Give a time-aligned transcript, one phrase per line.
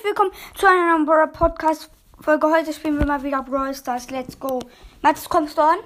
[0.00, 2.46] herzlich willkommen zu einer neuen Brawl Podcast Folge.
[2.50, 4.08] Heute spielen wir mal wieder Brawl Stars.
[4.10, 4.58] Let's go.
[5.02, 5.76] Mats, kommst du an?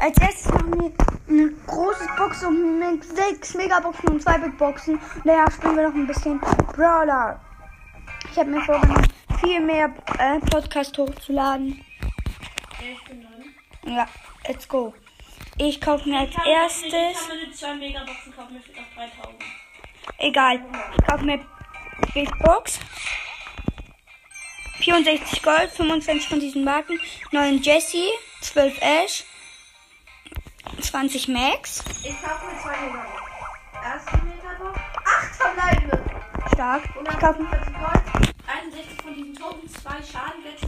[0.00, 0.92] Als erstes machen wir
[1.28, 4.98] eine große Box und mit sechs Megaboxen und zwei Big Boxen.
[5.24, 7.40] Daher spielen wir noch ein bisschen Brawler.
[8.30, 9.06] Ich habe mir vorgenommen,
[9.40, 11.84] viel mehr äh, Podcast hochzuladen.
[13.84, 14.06] Ja,
[14.46, 14.94] let's go.
[15.58, 17.28] Ich kaufe mir als Ich erstes.
[17.28, 19.42] kann mir zwei Megaboxen kaufen, mir fehlt noch 3000.
[20.18, 20.60] Egal.
[20.96, 21.40] Ich kaufe mir
[22.14, 22.80] Big Box.
[24.80, 26.98] 64 Gold, 25 von diesen Marken,
[27.32, 28.04] 9 Jesse,
[28.40, 29.24] 12 Ash,
[30.80, 31.82] 20 Max.
[32.02, 33.22] Ich kaufe mir zwei Megabox.
[33.84, 34.78] Erste Megabox.
[35.04, 36.04] Acht verbleibende.
[36.52, 36.82] Stark.
[36.84, 38.28] Ich kaufe 145 Gold.
[38.46, 40.66] 61 von diesen Token, 2 Schadenwerte,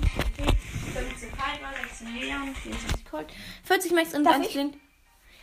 [0.92, 3.26] 15 Piper, 16 Leon, 24 Colt,
[3.64, 4.52] 40 Max und Darf 1 ich?
[4.52, 4.76] Flint.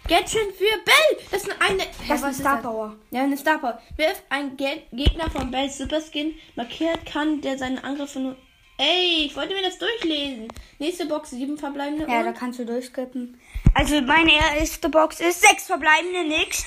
[0.08, 1.26] Gadget für Bell!
[1.32, 1.80] Das ist eine.
[1.80, 2.62] Das ist was ein Star?
[2.62, 2.96] Power.
[3.12, 3.82] Ja, eine Star Power.
[3.98, 8.38] Wer ein Ge Gegner von Bells Super Skin markiert, kann der seinen Angriff nur.
[8.80, 10.48] Ey, ich wollte mir das durchlesen.
[10.78, 12.06] Nächste Box, 7 verbleibende.
[12.08, 13.42] Ja, da und kannst du durchskippen.
[13.74, 16.64] Also meine erste Box ist 6 verbleibende, nix.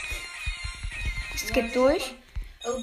[1.36, 2.14] Skip durch.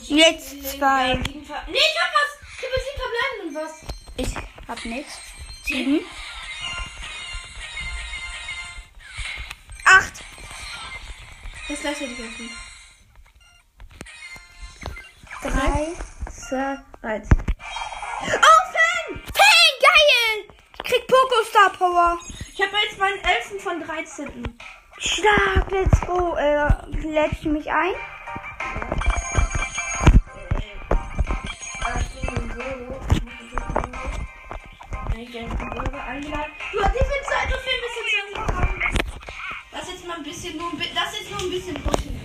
[0.07, 1.19] Jetzt zwei.
[1.25, 2.37] Sieben nee, ich hab was!
[2.57, 3.81] Ich hab 7 verbleibende und was?
[4.15, 4.33] Ich
[4.67, 5.19] hab nix.
[5.65, 5.99] 7.
[9.85, 10.13] 8.
[11.67, 12.55] Das gleiche hätte ich nicht.
[15.43, 15.95] 3.
[16.31, 17.29] 2, 1.
[18.21, 18.66] Oh,
[19.07, 20.43] Fang, geil!
[20.73, 22.19] Ich krieg Poco Star Power.
[22.53, 23.63] Ich habe jetzt meinen 11.
[23.63, 24.57] von 13.
[24.97, 26.35] Stark, let's go.
[26.35, 26.67] Äh,
[27.07, 27.93] lädst du mich ein?
[35.19, 35.31] Ich.
[35.31, 35.39] Du
[36.83, 38.41] hast viel Zeit du viel bisschen zu?
[39.71, 40.95] Lass jetzt mal ein bisschen nur ein bisschen.
[40.95, 42.19] Lass jetzt nur ein bisschen pushen.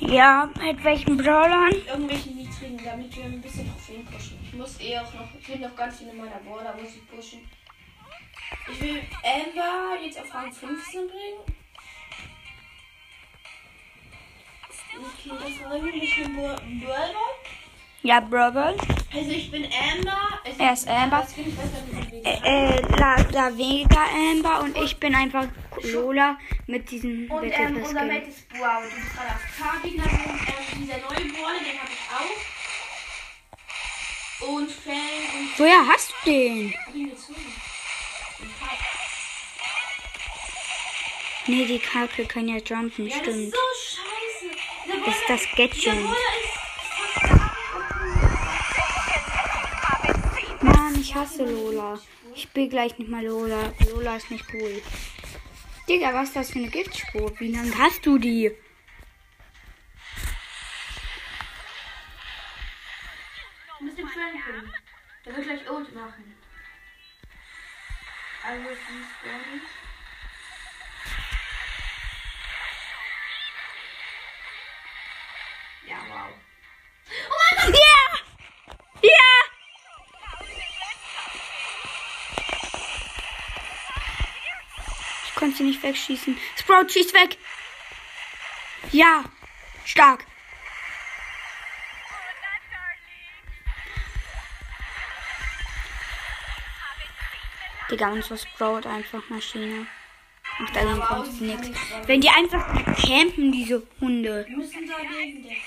[0.00, 1.72] Ja, mit welchen Brawlern?
[1.86, 4.41] Irgendwelchen niedrigen, damit wir ein bisschen Trophäen pushen.
[4.52, 5.28] Ich muss eh auch noch.
[5.40, 7.48] Ich will noch ganz viele meiner Border muss ich pushen.
[8.70, 11.40] Ich will Amber jetzt auf Rang 15 bringen.
[14.94, 17.14] Okay, das war irgendwie ein Brawler.
[18.02, 18.76] Ja, Brawl.
[19.14, 20.40] Also ich bin Amber.
[20.44, 21.20] Also Er ist Amber.
[21.20, 25.14] Das finde ich besser mit dem Äh, äh, La, La Vega Amber und ich bin
[25.14, 25.46] einfach
[25.82, 28.04] Lola mit diesem Und Battle ähm, unser.
[28.04, 28.82] Mate ist Wow.
[28.82, 30.04] Du bist gerade auf K-Gegner.
[30.04, 32.61] Ähm, dieser neue Brawler, den habe ich auch.
[34.48, 36.74] Und Fang und Woher hast du den?
[41.46, 43.54] Nee, die Kacke kann ja jumpen, Ja, das ist stimmt.
[45.04, 46.04] so ist das Gadget.
[50.62, 51.98] Mann, ich hasse Lola.
[52.34, 53.72] Ich bin gleich nicht mal Lola.
[53.90, 54.80] Lola ist nicht cool.
[55.88, 57.32] Digga, was ist das für eine Giftspur?
[57.40, 58.52] Wie lange hast du die?
[65.82, 66.36] Ult machen.
[68.44, 68.80] Also, ist
[69.24, 69.62] ehrlich.
[75.88, 76.30] Ja, wow.
[77.66, 78.18] Ja!
[79.02, 79.10] Ja!
[85.26, 86.38] Ich konnte sie nicht wegschießen.
[86.56, 87.38] Sprout schießt weg.
[88.92, 89.24] Ja.
[89.84, 90.24] Stark.
[97.92, 99.86] Digga, unsere Sprout einfach Maschine.
[100.58, 101.70] Ach, dagegen kommt sie nichts.
[102.06, 102.66] Wenn die einfach
[102.96, 104.46] campen, diese Hunde.
[104.48, 105.62] Wir müssen dagegen denken.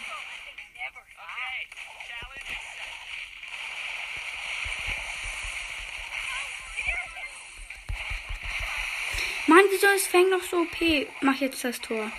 [9.46, 11.08] Mann, wieso ist Fang noch so OP?
[11.22, 12.12] Mach jetzt das Tor.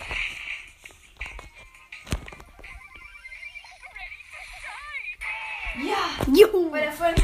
[5.85, 6.33] Ja!
[6.33, 6.71] Juhu.
[6.71, 7.17] Bei der vollen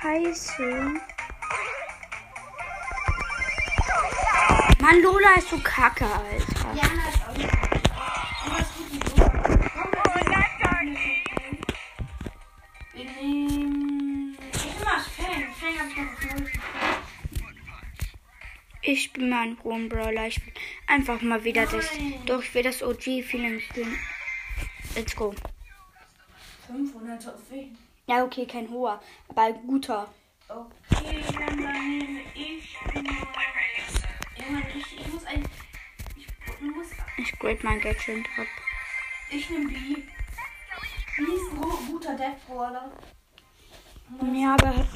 [0.00, 0.94] scheiße.
[4.80, 6.74] Mann, Lola ist so kacke, Alter.
[12.94, 14.36] Nehmen.
[18.82, 20.26] Ich nehme mal auf einen hohen Brawler.
[20.26, 20.52] Ich will
[20.86, 21.90] einfach mal wieder das.
[22.26, 23.96] Doch, ich will das OG-Feeling spielen.
[24.96, 25.34] Let's go.
[26.66, 27.89] 500 Trophäen.
[28.10, 30.08] Ja, okay, kein hoher, aber guter.
[30.48, 33.04] Okay, dann nehme ich mal.
[34.36, 35.44] Irgendwann ich, ich muss ein.
[36.16, 36.26] Ich
[36.60, 36.86] muss.
[37.18, 38.46] Ich grade mein Gadget ab.
[39.30, 39.74] Ich nehme B.
[39.78, 42.90] B ist ein gu- guter Death Brawler.
[44.34, 44.86] Ja, aber hat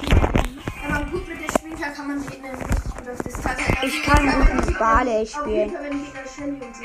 [0.83, 3.61] Wenn man gut mit der spielen kann, kann man sie in richtig gut auf Distanz.
[3.85, 5.71] ich kann gut mit Barley Auf jeden spielen.
[5.71, 6.83] Fall, wenn die Gegner Shelly und so.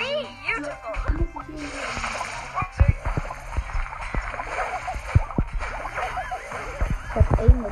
[7.40, 7.66] Hab ihn.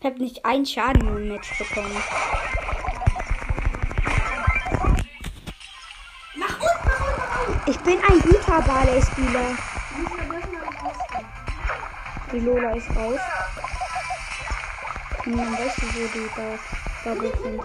[0.00, 1.96] Ich hab nicht einen Schaden im Match bekommen.
[7.68, 9.58] Ich bin ein guter Barley-Spieler.
[12.32, 13.20] Die Lola ist raus.
[15.26, 16.58] Weißt du, wo die da,
[17.04, 17.62] da sind.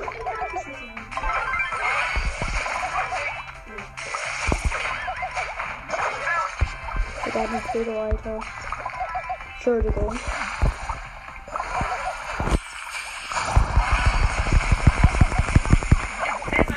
[7.26, 8.40] Ich hat einen Pedo, Alter.
[9.56, 10.20] Entschuldigung.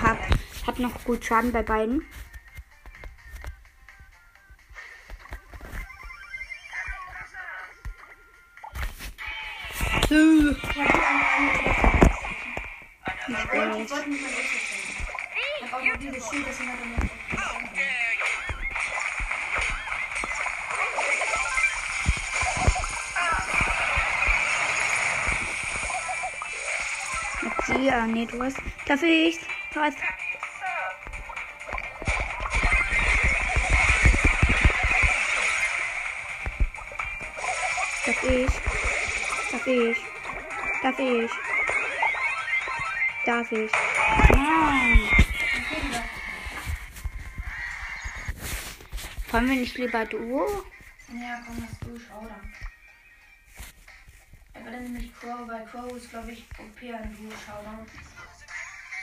[0.00, 0.16] Hab,
[0.68, 2.06] hab noch gut Schaden bei beiden.
[28.42, 29.38] Ah, nee,
[29.72, 29.98] du hast.
[38.06, 38.46] Darf ich?
[39.50, 39.96] Darf ich?
[40.82, 41.30] Darf ich?
[43.24, 43.72] Darf ich?
[44.30, 45.00] Nein.
[49.30, 50.46] Wollen wir nicht lieber Duo?
[51.12, 52.52] Ja, komm, lass du, schau dann.
[54.54, 57.86] Aber dann nehme ich Crow, weil Crow ist, glaube ich, OP an du, schau dann.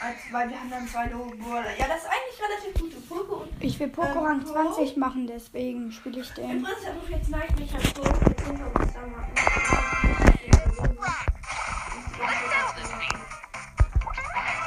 [0.03, 1.77] Als, weil wir haben dann zwei Low-Brawler.
[1.77, 4.75] Ja, das ist eigentlich relativ gute Poke und Ich will Poco Ähm, Rang Crow?
[4.75, 6.61] 20 machen, deswegen spiele ich den.
[6.61, 9.27] Prinzip rufe jetzt Nightmare Crow jetzt hinter uns da mal.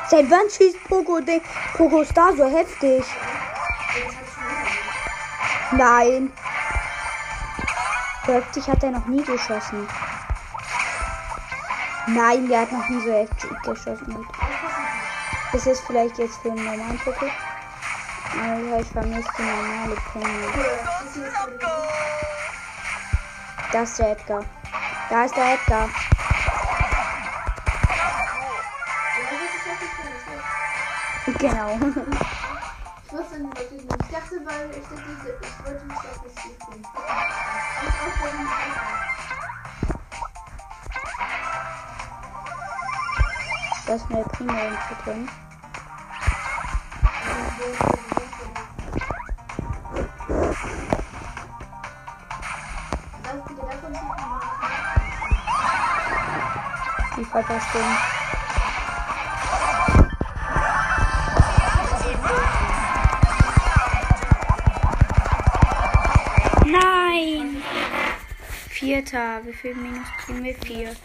[0.09, 1.43] Seit wann schießt Poco den
[1.77, 3.05] Poco Star so heftig?
[5.73, 6.33] Nein.
[8.25, 9.87] So heftig hat er noch nie geschossen.
[12.07, 14.27] Nein, der hat noch nie so heftig geschossen.
[15.57, 17.25] Ist es vielleicht jetzt für einen normalen Poco?
[17.25, 20.27] Alter, ich vermisse die normale Penny.
[23.73, 24.45] Da ist der Edgar.
[25.09, 25.89] Da ist der Edgar.
[31.39, 31.79] Genau.
[33.07, 33.97] Ich wusste nicht, was ich nicht.
[34.03, 36.83] Ich dachte, weil ich dachte, ich wollte mich auf das Spiel spielen.
[36.83, 38.53] Ich wollte nicht
[43.87, 45.29] Da ist Primo irgendwo drin.
[47.67, 47.79] Das
[53.33, 54.17] man.
[57.17, 57.83] Die verpasst den.
[66.71, 67.63] Nein!
[68.69, 69.41] Vierter.
[69.45, 70.55] Wie viel Minus kriegen wir?
[70.55, 70.97] Vier.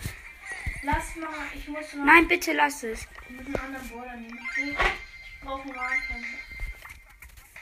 [0.84, 3.08] Lass mal, ich muss noch Nein, bitte lass es.
[3.30, 4.40] einen anderen Brawler nehmen.
[4.58, 4.78] Ich
[5.42, 5.74] brauche einen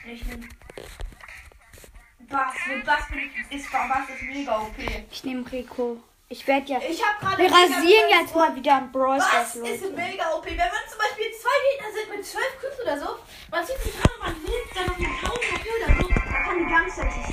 [0.04, 0.48] Nehme.
[2.28, 4.74] Bass, mit Bass bin ich, ist Bass ist mega OP.
[5.10, 5.98] Ich nehme Rico.
[6.28, 6.78] Ich werde ja.
[6.78, 7.42] Ich habe gerade.
[7.42, 9.96] Wir rasieren jetzt mal wieder ein Brawl Stars, ist Leute.
[9.96, 10.46] mega OP?
[10.46, 13.18] Wenn man zum Beispiel zwei Gegner sind mit zwölf Cubes oder so,
[13.50, 16.42] man zieht sich an und man nimmt dann noch eine 1000 OP oder so, man
[16.44, 17.29] kann die ganze Zeit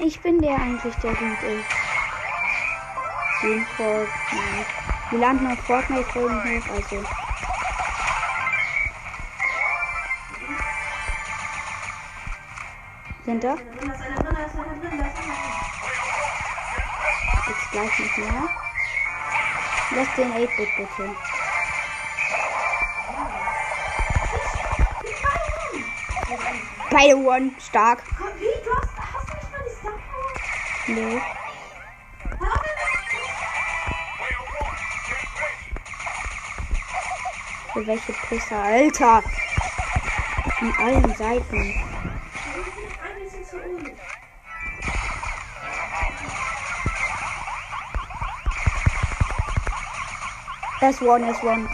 [0.00, 1.66] ich bin der eigentlich, der gut ist.
[3.42, 4.66] Den Fortnite.
[5.10, 7.04] Wir landen auf Fortnite-Folgen hoch, also.
[13.24, 13.56] Sind da?
[17.46, 18.48] Jetzt gleich nicht mehr.
[19.92, 21.16] Lass den 8-Bit bitte.
[26.90, 28.02] Beide One, stark.
[28.18, 30.32] Komm, wie, du hast, hast du nicht mal die Star Power?
[30.90, 31.20] Nö.
[37.72, 39.22] Für welche Pisser, Alter?
[40.58, 41.56] Von allen Seiten.
[41.56, 43.96] Ein bisschen zu unnötig.
[50.80, 51.68] S1, S1.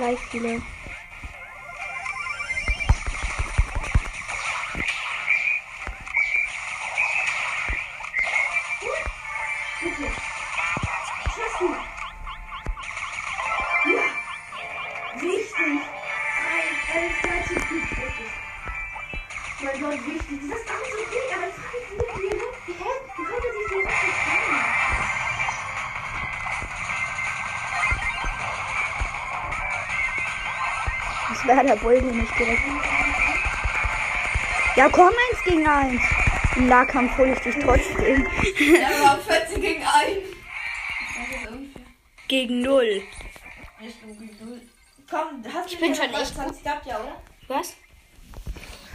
[0.00, 0.40] Warte.
[0.40, 0.69] Nee, die
[31.82, 32.62] Bull, den ich direkt.
[34.76, 36.02] Ja, komm, eins gegen eins.
[36.56, 38.26] Im Nahkampf hole ich dich trotzdem.
[38.80, 39.86] Ja, aber 14 gegen 1.
[39.86, 41.82] Das ist unfair.
[42.28, 43.02] Gegen null.
[43.80, 44.60] Ich bin gegen.
[45.10, 47.20] Komm, hast du bin nicht schon echt 20 gehabt, ja, oder?
[47.48, 47.74] Was?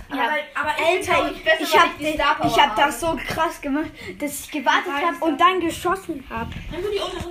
[0.09, 0.29] Aber, Ja.
[0.53, 2.81] aber ich bin, Alter, ich, besser, ich weil hab, die Star Power ich hab habe.
[2.83, 3.89] das so krass gemacht,
[4.19, 6.51] dass ich gewartet Ich habe und dann geschossen habe.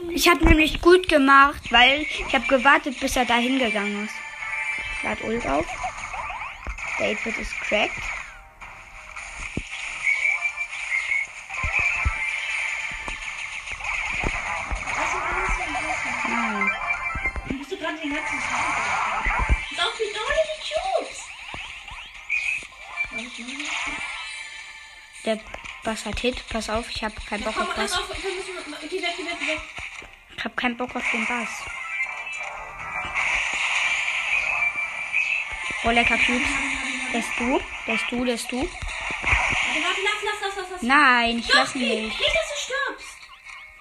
[0.08, 4.14] Die Ich habe nämlich gut gemacht, weil ich habe gewartet, bis er da hingegangen ist.
[5.14, 5.66] Lad Ult auf.
[6.99, 7.92] Der 8-Bit ist cracked.
[16.26, 16.71] Nein.
[17.56, 19.47] musst du gerade den ganzen Tag.
[19.71, 21.18] Ist auch wie dolle die Cubes.
[25.25, 25.38] Der
[25.85, 26.49] Bass hat Hit.
[26.49, 28.00] Pass auf, ich habe keinen Bock auf Bass.
[30.37, 31.74] Ich habe keinen Bock auf den Bass.
[35.85, 36.49] Oh, lecker Cubes.
[37.12, 37.61] Lässt du?
[37.87, 38.25] Lässt du?
[38.25, 38.57] Lässt du?
[38.59, 38.71] Warte,
[39.85, 40.83] warte, lass, lass, lass, lass, lass.
[40.83, 42.19] Nein, ich Doch, lass ihn nicht.
[42.19, 42.35] nicht.
[42.35, 43.17] Dass du stirbst.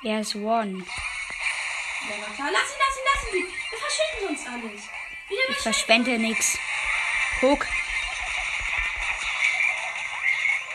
[0.04, 0.84] Er ist one.
[2.10, 2.50] Ja, na klar.
[2.52, 3.48] Lass ihn, lass ihn, lass ihn.
[3.72, 4.82] Wir verschicken sonst alles.
[5.30, 6.58] Wieder Ich verschwende nix.
[7.40, 7.66] Guck.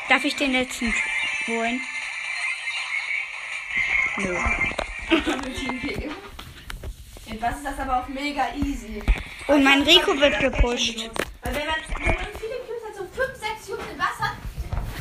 [0.08, 0.94] Darf ich den letzten
[1.46, 1.80] holen?
[4.16, 4.38] Nö.
[7.40, 9.02] Was ist das aber auch mega easy.
[9.48, 11.08] Und mein Rico wird gepusht.
[11.42, 14.36] Weil wenn man, wenn man viele Cubes hat, so 5, 6 Cubes im Wasser,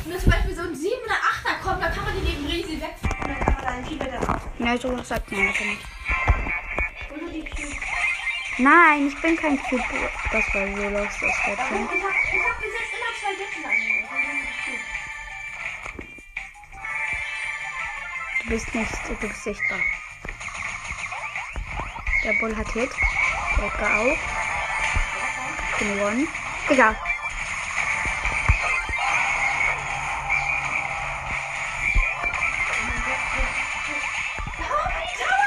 [0.06, 2.80] und zum Beispiel so ein 7 oder 8er kommt, dann kann man die neben Riesi
[2.80, 5.60] wegfahren und dann kann man da ein mit der Na, sowas sagt man nicht.
[7.10, 7.76] Oder die Cubes.
[8.56, 9.82] Nein, ich bin kein Typ.
[10.32, 11.76] Das war so los, das wird Ich hab, schon.
[11.76, 12.02] ich
[12.48, 13.78] hab bis jetzt immer zwei Sätze lang.
[18.40, 19.78] Du bist nicht, du bist sichtbar.
[22.24, 22.90] Der Bull hat Hit.
[23.58, 24.37] Der Edgar auch.
[25.78, 26.26] Bin one.
[26.68, 26.96] Digga.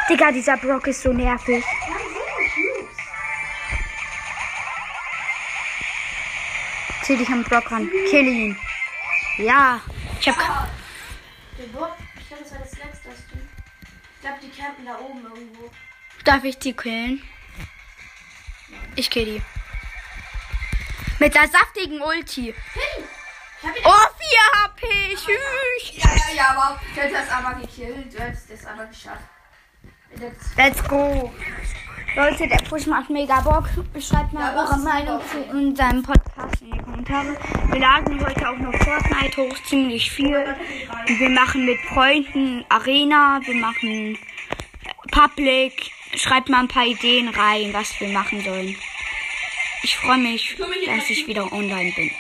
[0.10, 1.64] Digga, dieser Brock ist so nervig.
[7.04, 7.90] Zieh dich am Brock ran.
[8.10, 8.58] Kill ihn.
[9.38, 9.82] Ja.
[10.20, 10.70] Ich hab.
[11.58, 11.94] ich glaube,
[12.30, 13.10] das war das letzte.
[13.10, 13.18] das.
[14.16, 15.72] Ich glaube, die campen da oben irgendwo.
[16.24, 17.22] Darf ich die killen?
[18.96, 19.42] Ich kill die.
[21.22, 22.48] Mit der saftigen Ulti.
[22.48, 22.54] Ihn.
[23.86, 25.16] Oh, 4 HP.
[25.16, 26.04] Tschüss.
[26.04, 28.12] Ja, ja, ja, aber du hättest das aber gekillt.
[28.12, 29.22] Du hättest das aber geschafft.
[30.20, 31.32] Jetzt- Let's go.
[32.16, 33.66] Leute, der Push macht mega Bock.
[34.02, 37.38] Schreibt mal Ja, eure Meinung zu unserem Podcast in die Kommentare.
[37.72, 40.56] Wir laden heute auch noch Fortnite hoch, ziemlich viel.
[41.06, 44.18] Wir machen mit Freunden Arena, wir machen
[45.12, 45.92] Public.
[46.16, 48.76] Schreibt mal ein paar Ideen rein, was wir machen sollen.
[49.84, 52.12] Ich freue mich, dass ich wieder online bin.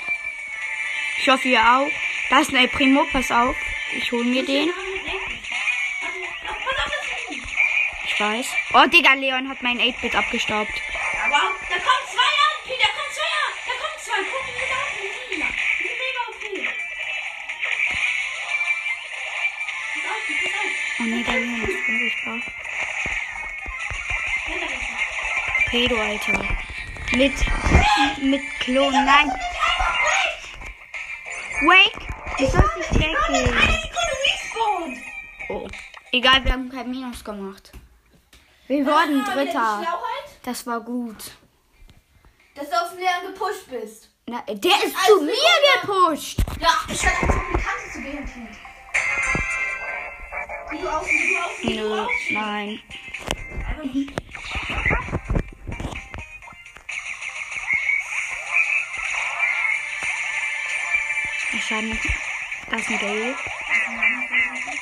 [1.20, 1.88] Ich hoffe, ihr auch.
[2.30, 3.56] Da ist ein Primo, pass auf.
[3.96, 4.72] Ich hole mir den.
[8.06, 8.48] Ich weiß.
[8.74, 10.72] Oh, Digga, Leon hat mein 8-Bit abgestaubt.
[10.72, 12.56] Da kommt zwei an.
[12.68, 13.54] Da kommt zwei an.
[13.68, 14.20] Da kommt zwei.
[14.32, 14.58] Guck, die
[15.20, 15.46] sind.
[15.80, 16.36] Die mega auf.
[21.00, 22.40] Oh nee, der Leon ist unsichtbar.
[25.70, 26.71] Pedo, Alter.
[27.14, 27.34] Mit,
[28.22, 28.92] mit Klon.
[28.94, 29.32] Nein.
[31.68, 32.08] Wake.
[32.38, 33.58] Du sollst nicht weggehen.
[35.50, 35.68] Oh.
[36.12, 37.72] Egal, wir haben kein Minus gemacht.
[38.68, 39.84] Wir wurden Ah, Dritter.
[40.44, 41.32] Das war gut.
[42.56, 44.10] dass du auf den Leeren gepusht bist.
[44.28, 45.34] Na, der ist zu mir
[45.82, 46.40] gepusht.
[46.60, 48.48] Ja, ich hatte einfach die Kante zu gehen.
[50.72, 51.10] Geh du außen,
[51.62, 52.00] geh du außen.
[52.00, 52.82] Nö, nein.
[61.72, 61.98] Schaden.
[62.70, 63.36] Da ist ein Gale.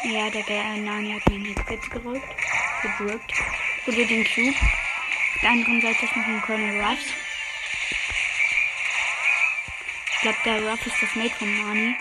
[0.06, 2.36] Ja, der Gale, äh, Nani hat einen Hitspitz gerückt.
[2.82, 3.34] Gedrückt.
[3.86, 4.56] Oder den Cube.
[4.56, 7.06] Auf der anderen Seite ist noch ein Colonel Ruffs.
[10.14, 11.96] Ich glaube, der Ruff ist das Mate von Nani.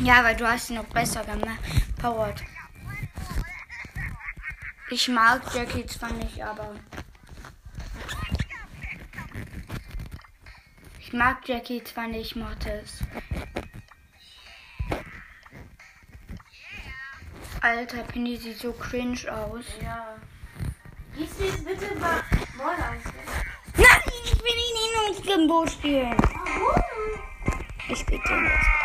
[0.00, 1.22] Ja, weil du hast ihn noch besser
[1.98, 2.42] gepowert.
[4.90, 6.74] Ich mag Jackie zwar nicht, aber.
[11.00, 13.02] Ich mag Jackie zwar nicht, Mortis.
[17.60, 19.64] Alter, Penny sieht so cringe aus.
[19.82, 20.16] Ja.
[21.14, 22.22] Du jetzt bitte mal
[22.56, 23.12] Mord aus?
[23.76, 26.16] Nein, ich will ihn nicht mit dem Boot spielen.
[26.16, 26.82] Warum?
[27.88, 28.77] Ich jetzt pur.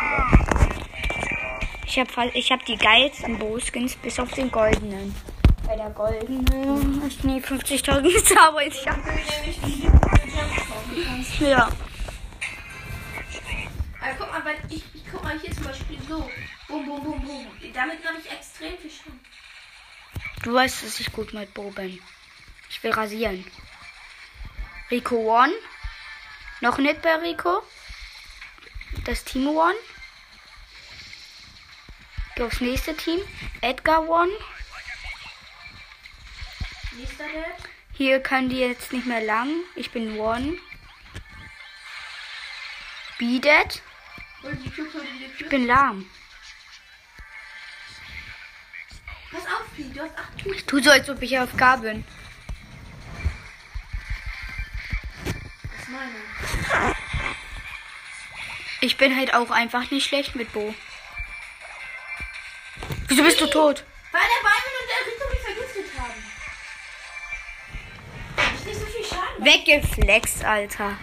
[1.94, 5.14] Ich habe ich hab die geilsten Bo-Skins bis auf den goldenen.
[5.64, 8.74] Bei der goldenen ist nie 50.000 gezaubert.
[8.74, 8.98] Ich hab,
[9.46, 11.38] Ich kannst.
[11.38, 11.68] ja.
[14.00, 16.28] Aber guck mal, weil ich, ich guck mal hier zum Beispiel so.
[16.66, 17.46] Bum, bum, bum, bum.
[17.72, 19.20] Damit habe ich extrem viel Schaden.
[20.42, 22.00] Du weißt, dass ich gut mit Bo bin.
[22.70, 23.46] Ich will rasieren.
[24.90, 25.52] Rico One.
[26.60, 27.62] Noch nicht bei Rico.
[29.04, 29.76] Das Team One.
[32.36, 33.20] Geh aufs nächste Team.
[33.60, 34.32] Edgar One.
[36.92, 37.70] Nächster Dad.
[37.92, 39.50] Hier kann die jetzt nicht mehr lang.
[39.76, 40.58] Ich bin One.
[43.18, 43.82] Be dead.
[45.38, 46.10] Ich bin lahm.
[49.30, 50.66] Pass auf, Pi, du hast acht Cubes.
[50.66, 52.04] Tu so, als ob ich auf K bin.
[58.80, 60.74] Ich bin halt auch einfach nicht schlecht mit Bo.
[63.08, 63.84] Wieso bist du tot?
[64.12, 66.20] Weil der Byron und der Rico mich vergiftet haben.
[68.58, 69.44] Ich nicht so viel Schaden.
[69.44, 70.96] Weggeflext, Alter.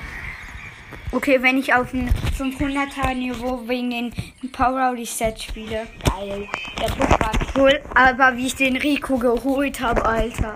[1.12, 5.88] Okay, wenn ich auf ein 500er Niveau wegen den Power Reset spiele.
[6.06, 6.48] Geil.
[6.80, 10.56] Der Buch war cool, aber wie ich den Rico geholt habe, Alter.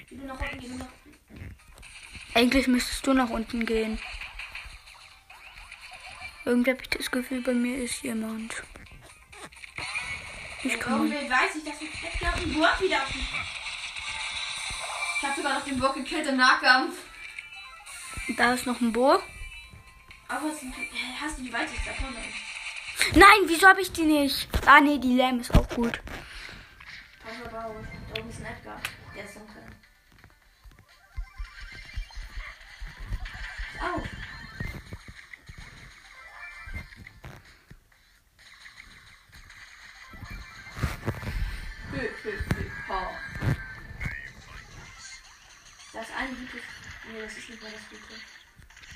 [0.00, 0.86] Ich bin noch unten, ich bin noch
[2.34, 3.98] Eigentlich müsstest du nach unten gehen.
[6.46, 8.62] Irgendwie habe ich das Gefühl, bei mir ist jemand.
[10.62, 11.10] Ich kann.
[11.10, 13.28] weiß ich, dass ich Edgar und Burg wieder auf mich.
[15.16, 16.98] Ich hab sogar noch den Burg gekillt im Nahkampf.
[18.36, 19.20] Da ist noch ein Bo.
[20.28, 20.66] Aber hast du,
[21.20, 22.14] hast du die weiteste davon?
[23.14, 24.48] Nein, wieso habe ich die nicht?
[24.66, 26.00] Ah, nee, die Lamb ist auch gut.
[27.24, 27.50] Auf.
[27.50, 28.80] Da oben ist ein Edgar.
[29.16, 29.62] Der ist dunkel.
[33.80, 34.15] Au.
[46.16, 46.62] Das eine gutes.
[47.12, 48.20] Nee, das ist nicht mehr das gute.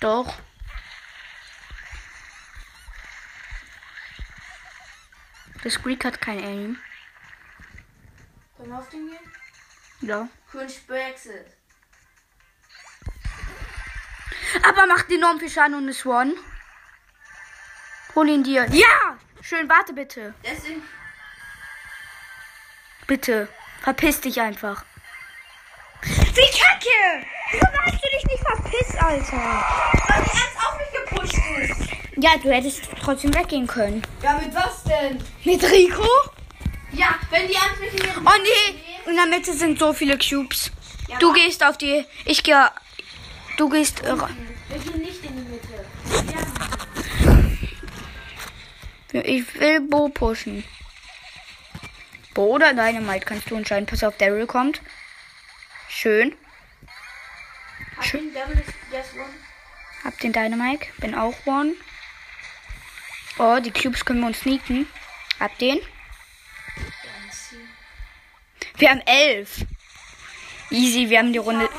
[0.00, 0.38] Doch.
[5.62, 6.78] Das Greek hat kein Aim.
[8.56, 9.32] Können wir auf den gehen?
[10.00, 10.28] Ja.
[10.50, 11.46] Kunst Brexit.
[14.62, 16.34] Aber macht enorm viel Schaden und ist One.
[18.14, 18.66] Hol ihn dir.
[18.70, 19.18] Ja!
[19.42, 20.34] Schön, warte bitte.
[20.42, 20.82] Deswegen.
[23.06, 23.48] Bitte.
[23.82, 24.84] Verpiss dich einfach.
[26.34, 27.26] Wie kacke!
[27.52, 29.64] Wieso hast du dich nicht verpisst, Alter?
[30.08, 31.90] Weil die Ernst auf mich gepusht ist.
[32.22, 34.02] Ja, du hättest trotzdem weggehen können.
[34.22, 35.18] Ja, mit was denn?
[35.44, 36.06] Mit Rico?
[36.92, 40.18] Ja, wenn die Ernst mich in ihrem Oh nee, in der Mitte sind so viele
[40.18, 40.70] Cubes.
[41.18, 42.04] Du gehst auf die.
[42.24, 42.70] Ich gehe.
[43.56, 44.00] Du gehst.
[44.04, 45.84] äh, Wir gehen nicht in die Mitte.
[49.12, 49.20] Ja.
[49.22, 50.62] Ich will Bo pushen.
[52.34, 53.86] Bo oder Dynamite kannst du entscheiden.
[53.86, 54.80] Pass auf, Daryl kommt.
[56.00, 56.34] Schön.
[57.98, 59.34] One.
[60.02, 60.86] Hab den Dynamite.
[60.96, 61.74] Bin auch One.
[63.36, 64.86] Oh, die Cubes können wir uns sneaken.
[65.38, 65.78] Hab den.
[68.78, 69.66] Wir haben elf.
[70.70, 71.68] Easy, wir haben die Runde.
[71.68, 71.76] Pass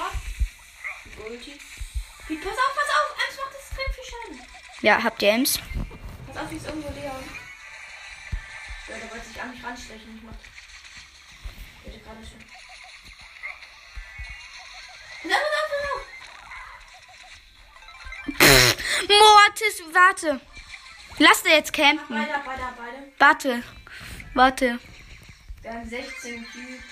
[1.17, 3.15] auf, pass auf.
[3.25, 4.39] Ernst macht extrem viel Schaden.
[4.83, 5.59] Ja, habt ihr Ems?
[6.27, 7.30] Pass auf, ist irgendwo Leon.
[19.07, 20.41] Mortis, warte.
[21.17, 22.15] Lass der jetzt campen.
[22.15, 23.03] Weiter, weiter, weiter.
[23.17, 23.63] Warte.
[24.33, 24.79] Warte.
[25.61, 26.83] Wir haben 16 Cubes.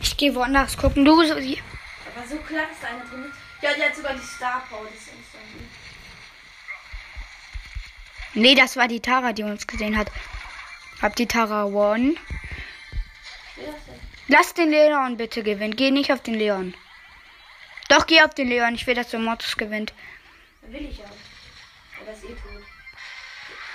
[0.00, 1.04] Ich gehe woanders gucken.
[1.04, 1.32] Du so.
[1.34, 1.42] Aber
[2.28, 3.32] so klar ist einer drin.
[3.60, 4.84] Ja, die hat sogar die Star Power.
[4.84, 5.71] Das ist irgendwie.
[8.34, 10.10] Nee, das war die Tara, die uns gesehen hat.
[11.00, 12.18] Hab die Tara denn?
[14.28, 15.76] Lass den Leon bitte gewinnen.
[15.76, 16.74] Geh nicht auf den Leon.
[17.88, 18.74] Doch, geh auf den Leon.
[18.74, 19.92] Ich will, dass der Mortis gewinnt.
[20.62, 21.04] Will ich ja.
[21.04, 22.64] Ja, das ist eh tot.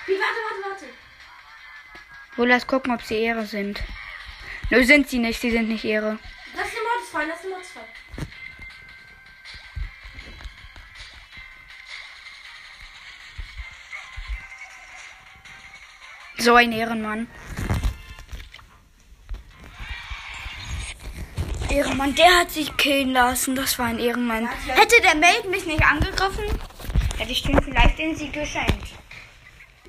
[0.08, 0.86] Wie, warte, warte, warte.
[2.38, 3.84] Wo lass gucken, ob sie Ehre sind.
[4.70, 5.40] Nö, sind sie nicht.
[5.40, 6.18] Sie sind nicht Ehre.
[6.56, 7.86] Lass den Mords fallen, lass den Mords fallen.
[16.38, 17.28] So ein Ehrenmann.
[21.70, 23.56] Ehrenmann, der hat sich killen lassen.
[23.56, 24.48] Das war ein Ehrenmann.
[24.68, 26.46] Hätte der Mate mich nicht angegriffen,
[27.18, 28.88] hätte ich ihm vielleicht den Sieg geschenkt.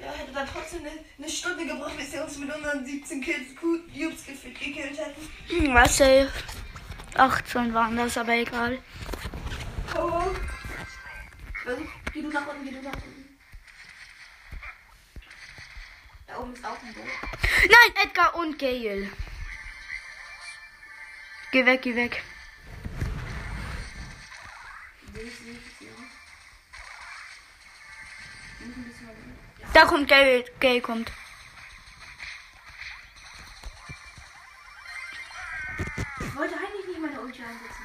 [0.00, 3.56] Ja, hätte dann trotzdem eine, eine Stunde gebraucht, bis wir uns mit unseren 17 Kills
[3.60, 5.28] gut Cubes ge- gekillt hätten.
[5.66, 6.30] Hm, was safe.
[7.14, 8.78] 18 waren das, aber egal.
[9.96, 10.22] Oh.
[12.12, 13.17] Geh du nach unten, geh du nach unten.
[16.28, 17.04] Da oben ist auch ein Boot.
[17.62, 19.10] Nein, Edgar und Gail.
[21.50, 22.22] Geh weg, geh weg.
[29.72, 30.44] Da kommt Gail.
[30.60, 31.10] Gail kommt.
[36.20, 37.84] Ich wollte eigentlich nicht meine Ulti einsetzen.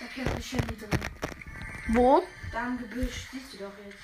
[0.00, 1.17] Da kämpft Shelly drin.
[1.88, 2.26] Wo?
[2.52, 3.98] Da im Gebüsch, siehst du doch jetzt.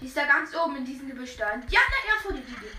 [0.00, 1.50] Die ist da ganz oben in diesem Gebüsch da.
[1.50, 2.76] Ja, nein, ja, vor dir, geht.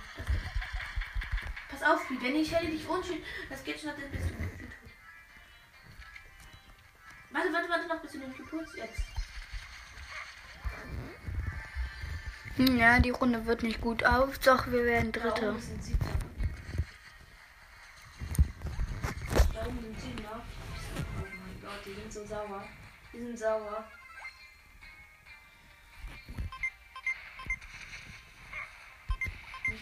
[1.69, 4.49] Pass auf, Piet, wenn die Shelly dich unschön, das geht schon, dann bist du tot.
[7.31, 9.01] Warte, warte, warte noch, bis du den Impuls jetzt.
[12.55, 14.39] Hm, Ja, die Runde wird nicht gut auf.
[14.39, 15.49] Doch, wir werden Da Dritte.
[15.51, 16.05] oben sind Siebter.
[19.53, 20.41] Da oben sind Siebter.
[21.19, 22.63] Oh mein Gott, die sind so sauer.
[23.13, 23.85] Die sind sauer.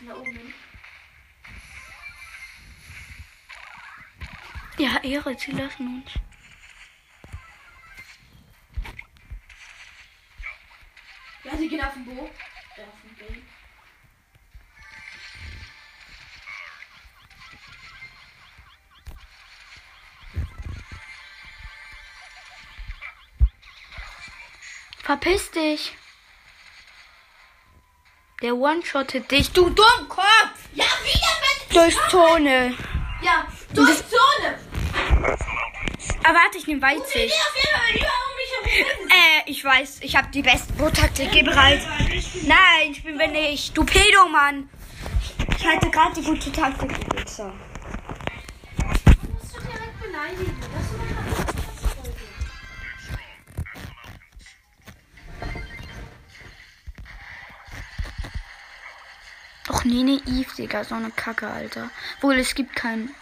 [0.07, 0.53] Da oben hin?
[4.77, 6.11] Ja, Ehre, sie lassen uns.
[11.43, 12.29] Ja, sie gehen auf den Boot.
[12.75, 13.43] Äh, auf den Boot.
[25.03, 25.95] Verpiss dich.
[28.43, 30.69] Der One-Shottet dich, du Dummkopf!
[30.75, 31.75] Ja, wieder mit.
[31.75, 32.75] Durch Zone.
[33.23, 34.59] Ja, durch Zone.
[36.23, 37.33] Ah, warte, ich nehme Weitsicht.
[39.09, 41.31] Äh, ich weiß, ich habe die beste Boot-Taktik.
[41.31, 41.81] Geh bereit.
[42.45, 43.75] Nein, ich bin wir nicht.
[43.75, 44.69] Du Pedomann.
[45.57, 46.89] Ich hatte gerade die gute Taktik.
[46.89, 47.51] du Wichser.
[48.77, 50.56] Du musst doch direkt beleidigen.
[59.87, 61.89] Nee, nee, Eve, Digga, so eine Kacke, Alter.
[62.21, 63.13] Wohl, es gibt keinen.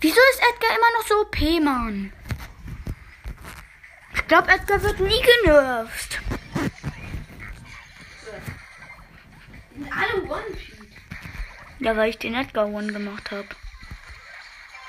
[0.00, 2.12] Wieso ist Edgar immer noch so OP, Mann?
[4.14, 6.20] Ich glaube, Edgar wird nie genervt.
[9.90, 10.72] Alle One-Piece.
[11.78, 13.48] Ja, weil ich den Edgar One gemacht habe.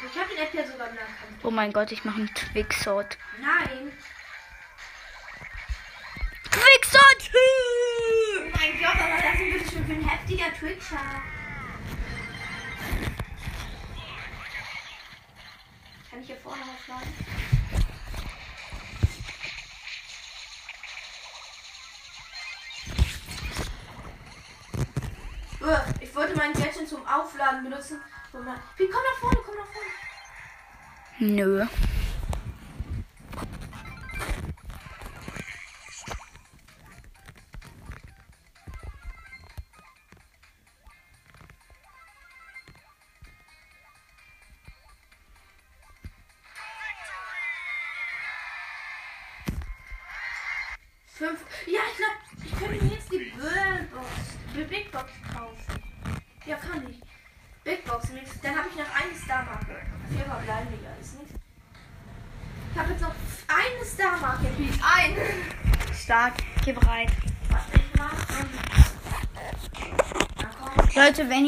[0.05, 1.43] Ich hab den ja sogar Nahkampf.
[1.43, 3.17] Oh mein Gott, ich mache einen Quicksort.
[3.39, 3.91] Nein.
[6.53, 7.31] Quicksort!
[7.33, 11.01] Oh mein Gott, aber das ist bitte schon für ein heftiger Twitcher.
[16.09, 17.13] Kann ich hier vorne aufladen?
[25.61, 27.99] Uah, Ich wollte mein Gadget zum Aufladen benutzen.
[28.77, 29.89] Wie, komm nach vorne, komm nach vorne.
[31.19, 31.65] Nö.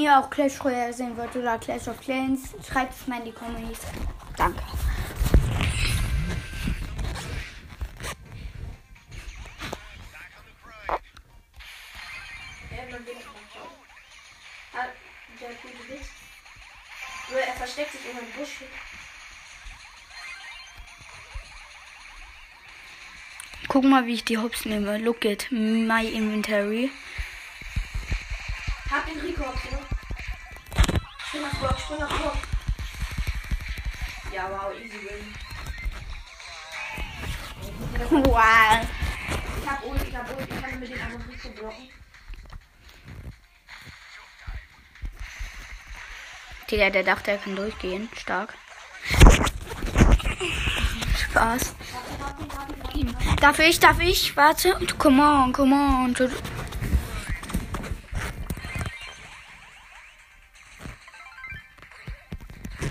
[0.06, 3.32] ihr auch Clash Royale sehen wollt oder Clash of Clans, schreibt es mal in die
[3.32, 3.74] Kommentare.
[4.38, 4.62] Danke.
[17.32, 18.64] Nur er versteckt sich in einem Busch.
[23.68, 25.00] Guck mal, wie ich die Hops nehme.
[25.00, 26.92] Look at my inventory.
[28.92, 29.75] Hab den Rico Hops
[31.36, 32.38] Spring auf Block, spring auf Block.
[34.34, 35.36] Ja, wow, easy win.
[38.24, 38.88] Wow.
[39.62, 41.90] Ich hab Ult, ich hab Ult, ich kann mit dem einfach Rico blocken.
[46.72, 48.10] Digga, der dachte, er kann durchgehen.
[48.16, 48.54] Stark.
[51.18, 51.76] Spaß.
[53.42, 54.38] Darf ich, darf ich?
[54.38, 54.80] Warte.
[54.98, 56.16] Come on, come on.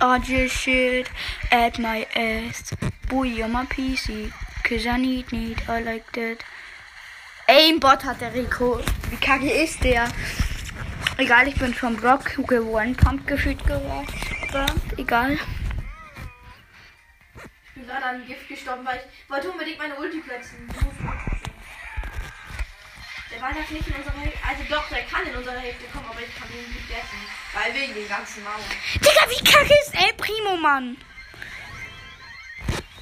[0.05, 1.09] Just shit
[1.51, 2.73] at my ass.
[3.09, 4.31] Boy on my PC.
[4.63, 6.37] Cause I need, need, I like that.
[7.47, 8.79] Aimbot hat der Rico.
[9.09, 10.07] Wie kacke ist der?
[11.17, 12.95] Egal, ich bin vom Brock gewonnen.
[12.95, 14.07] Pump gefühlt geworden.
[14.97, 15.39] Egal.
[17.33, 20.69] Ich bin gerade an Gift gestorben, weil ich wollte unbedingt meine Ulti platzen.
[23.35, 24.39] Der war das nicht in unserer Hälfte.
[24.47, 27.19] Also doch, der kann in unserer Hälfte kommen, aber ich kann ihn nicht dessen.
[27.53, 28.61] Weil wegen den ganzen Mauern.
[28.95, 30.97] Digga, wie kacke ist El Primo, Mann?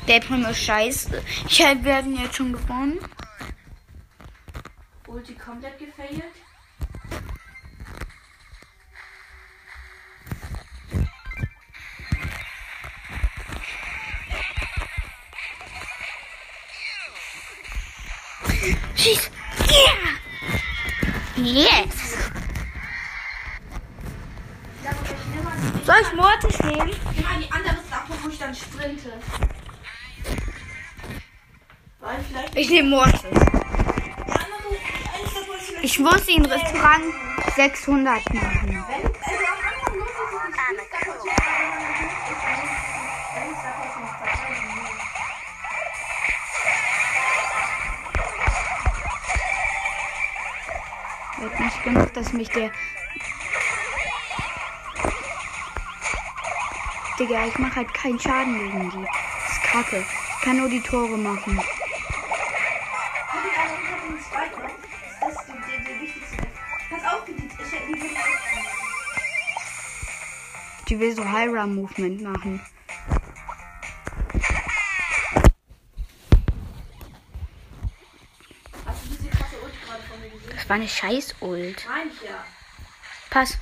[0.07, 1.23] Der Primo ist scheiße.
[1.47, 2.99] Ich wir werden jetzt schon gewonnen.
[5.05, 6.23] Ulti komplett gefailt.
[18.95, 19.29] Schieß.
[19.69, 20.22] Yeah.
[21.35, 22.29] Yes.
[25.85, 26.89] Soll ich Mortis nehmen?
[26.89, 29.13] Ich nehme mal die andere Sache, wo ich dann sprinte.
[32.55, 33.21] Ich nehme Mortis.
[35.81, 37.03] Ich Ich muss ihn Restaurant
[37.55, 38.83] 600 machen.
[51.83, 52.71] Genug, dass mich der.
[57.19, 59.05] Digga, ich mache halt keinen Schaden gegen die.
[59.05, 59.97] Das ist kacke.
[59.99, 61.57] Ich kann nur die Tore machen.
[61.57, 61.65] Hab
[63.45, 63.73] ich aber
[70.97, 71.09] ich
[72.45, 72.72] hab
[80.73, 81.85] war eine Scheiß-Ult.
[81.87, 82.43] Nein, ja.
[83.29, 83.59] Pass.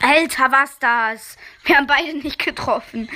[0.00, 1.38] Alter, was das?
[1.64, 3.08] Wir haben beide nicht getroffen.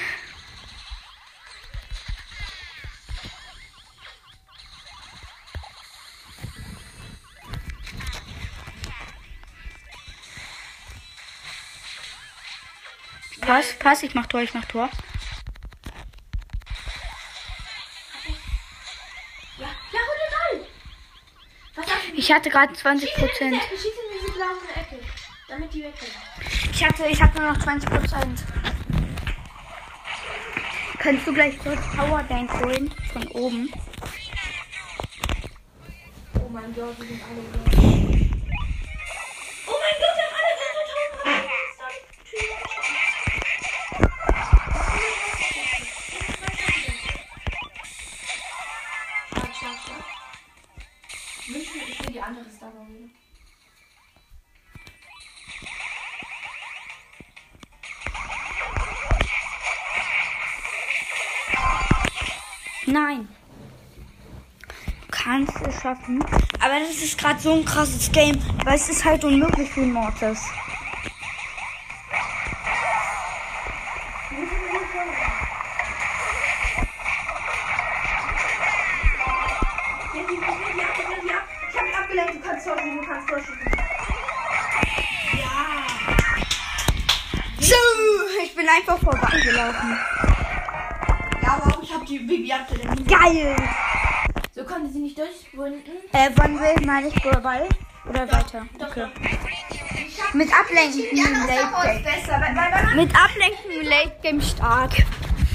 [13.52, 14.88] Pass, pass, ich mach Tor, ich mach Tor.
[22.14, 23.62] Ich hatte gerade 20 Schieß in Prozent.
[26.72, 28.44] Ich hatte, ich hatte nur noch 20 Prozent.
[30.98, 33.70] Kannst du gleich kurz Power Bank holen von oben?
[36.36, 37.81] Oh mein Gott, die sind alle
[65.92, 66.24] schaffen.
[66.60, 70.40] Aber das ist gerade so ein krasses Game, weil es ist halt unmöglich für Mortis.
[82.02, 82.44] Abgelenkt.
[87.60, 87.74] So,
[88.42, 89.98] ich bin einfach vorbeigelaufen.
[91.42, 93.56] Ja, aber ich hab die Bibi-Jagd in Geil.
[94.54, 95.94] So konnte sie nicht durchsprinten.
[96.12, 96.60] Äh, wann
[97.14, 97.68] nicht Ball?
[98.08, 98.66] Oder weiter?
[98.78, 99.06] Doch, Okay.
[99.06, 100.34] doch.
[100.34, 102.02] Mit Ablenken im Late Game.
[102.04, 104.92] besser, weil, weil, weil Mit Ablenken im Late Game stark.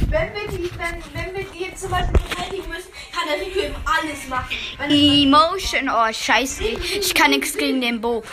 [0.09, 3.59] wenn, wir die, wenn, wenn wir die jetzt zum Beispiel verteidigen müssen, kann der Rico
[3.59, 4.55] eben alles machen.
[4.89, 6.63] Emotion, oh scheiße.
[6.63, 8.23] Ich kann nichts gegen den Bo.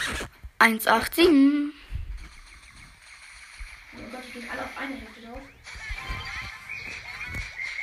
[0.58, 1.26] 187.
[1.26, 1.30] Oh
[4.12, 5.40] Gott, die gehen alle auf eine Hälfte drauf.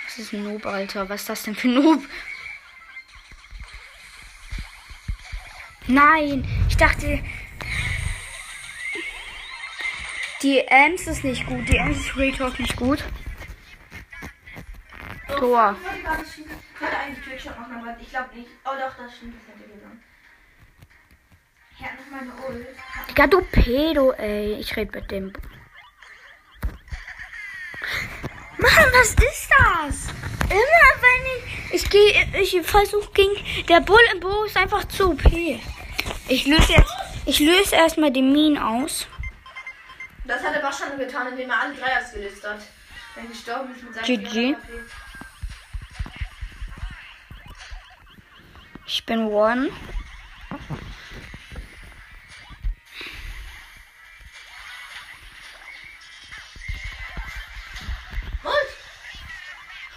[0.06, 1.10] Was ist ein Noob, Alter.
[1.10, 2.04] Was ist das denn für ein Noob?
[5.92, 7.20] Nein, ich dachte.
[10.42, 11.68] Die Ems ist nicht gut.
[11.68, 13.04] Die Ems ist Real Talk nicht gut.
[15.38, 15.76] Tor.
[15.76, 16.24] Ich wollte.
[16.80, 18.50] Ich eigentlich Trickshot machen, aber ich glaube nicht.
[18.64, 19.36] Oh doch, das stimmt.
[19.36, 20.02] Das hätte gegangen.
[21.80, 22.68] Er hat noch meine Ult.
[23.10, 24.54] Digga, du Pedo, ey.
[24.62, 25.34] Ich red mit dem.
[28.58, 30.08] Mann, was ist das?
[30.50, 31.74] Immer wenn ich.
[31.74, 32.28] Ich gehe.
[32.42, 33.66] Ich versuche gegen.
[33.68, 35.22] Der Bull im Bo ist einfach zu OP.
[36.28, 36.94] Ich löse jetzt.
[37.26, 39.08] Ich löse erstmal den Minen aus.
[40.26, 42.62] Das hat er aber schon getan, indem er alle drei ausgelöst hat.
[43.16, 44.30] Wenn gestorben ist mit seinem GG.
[44.32, 44.80] 400 HP.
[48.86, 49.68] Ich bin One.
[49.68, 49.74] Und?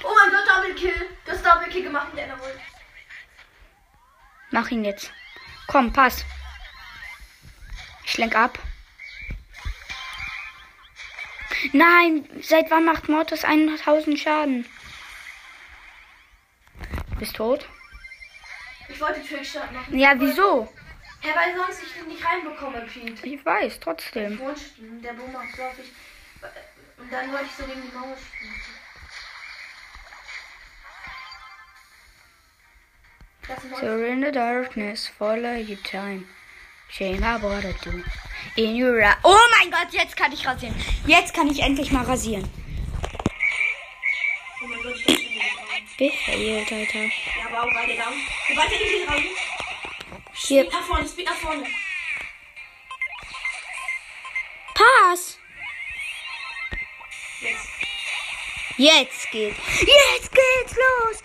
[0.03, 1.09] Oh mein Gott, Double Kill.
[1.25, 2.39] Das Double Kill gemacht mit einer.
[4.51, 5.13] Mach ihn jetzt.
[5.67, 6.25] Komm, pass.
[8.05, 8.59] Ich lenk ab.
[11.73, 14.67] Nein, seit wann macht Mortis 1000 Schaden?
[17.11, 17.67] Du bist tot?
[18.89, 19.99] Ich wollte Trickshot machen.
[19.99, 20.73] Ja, wieso?
[21.23, 23.27] Ja, weil sonst ich den nicht reinbekomme, Pete.
[23.27, 24.39] Ich weiß, trotzdem.
[24.39, 25.49] Wunsch, der Boom macht
[25.79, 25.91] ich.
[26.99, 28.55] Und dann wollte ich so gegen die Mauer spielen.
[33.81, 36.27] So in the darkness, follow your time.
[36.89, 38.03] Shame I I do.
[38.57, 39.03] In your.
[39.23, 40.75] Oh mein Gott, jetzt kann ich rasieren.
[41.07, 42.49] Jetzt kann ich endlich mal rasieren.
[44.63, 45.25] Oh mein Gott, ich.
[45.97, 46.99] Befehlt, Alter.
[46.99, 48.15] Ja, aber auch beide down.
[48.49, 49.23] Wir beide nicht raus.
[50.33, 51.67] Hier, Speed nach vorne, Speed nach vorne.
[54.75, 55.39] Pass.
[57.41, 57.69] Jetzt.
[58.77, 59.55] Jetzt geht.
[59.81, 61.23] Jetzt geht's los.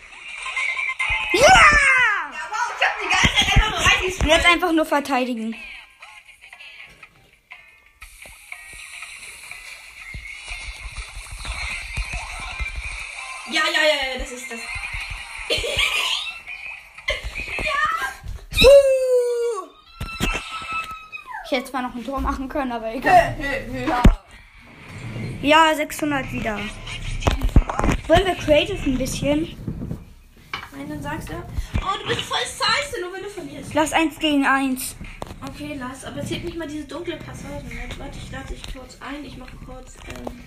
[1.34, 1.40] Ja!
[1.42, 2.09] Wow,
[2.80, 4.32] ich hab die ganze Zeit einfach nur reingespielt.
[4.32, 5.56] Jetzt einfach nur verteidigen.
[13.52, 14.60] Ja, ja, ja, ja, das ist das.
[21.52, 23.36] Ich hätte zwar noch ein Tor machen können, aber egal.
[25.42, 26.60] Ja, 600 wieder.
[28.08, 29.58] Wollen wir creative ein bisschen?
[30.80, 33.74] Nein, dann sagst du, oh, du bist voll scheiße, nur wenn du verlierst.
[33.74, 34.96] Lass 1 gegen 1.
[35.46, 37.66] Okay, lass, aber zählt nicht mal diese dunkle Passage.
[37.66, 37.90] ne?
[37.98, 39.26] Warte, ich lade dich kurz ein.
[39.26, 40.40] Ich mache kurz, ähm,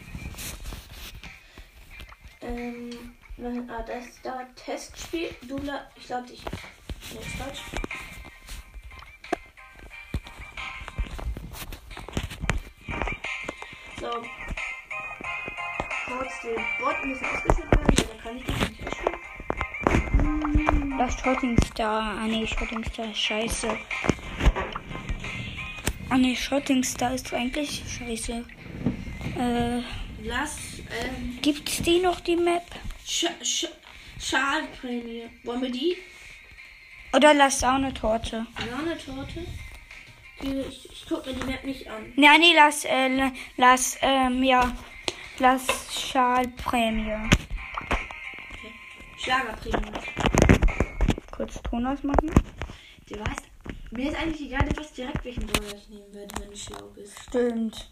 [2.40, 5.34] ähm, nein, ah, das ist da Testspiel.
[5.42, 6.42] Du, la ich lade dich.
[7.12, 7.60] Nee, falsch.
[14.00, 14.10] So.
[16.06, 19.31] Kurz den Bot müssen ausgeführt werden, dann kann ich dich nicht ausführen.
[20.98, 22.18] Das Shotting Star.
[22.18, 23.68] Ah nee, Shotting Star ist scheiße.
[26.10, 28.44] Ah nee, Shotting Star ist eigentlich scheiße.
[29.38, 29.80] Äh,
[30.24, 30.56] Lass,
[31.02, 32.62] ähm, gibt's die noch, die Map?
[33.04, 33.66] Sch Sch
[34.20, 35.24] Schalprämie.
[35.42, 35.96] Wollen wir die?
[37.14, 38.46] Oder lass Saunetorte?
[38.70, 39.44] Ja, eine Torte.
[40.42, 42.12] Die- Ich, ich guck mir die Map nicht an.
[42.16, 44.72] Ja, nee, lass, äh, la- lass, ähm, ja.
[45.38, 45.66] Lass
[46.10, 47.28] Schalprämie.
[49.18, 50.31] Schlagerprämie.
[51.42, 52.30] Kurz Ton ausmachen.
[53.08, 53.42] Du weißt,
[53.90, 56.86] mir ist eigentlich egal, du weißt direkt, welchen Brawler ich nehmen werde, wenn du schlau
[56.94, 57.18] bist.
[57.28, 57.90] Stimmt.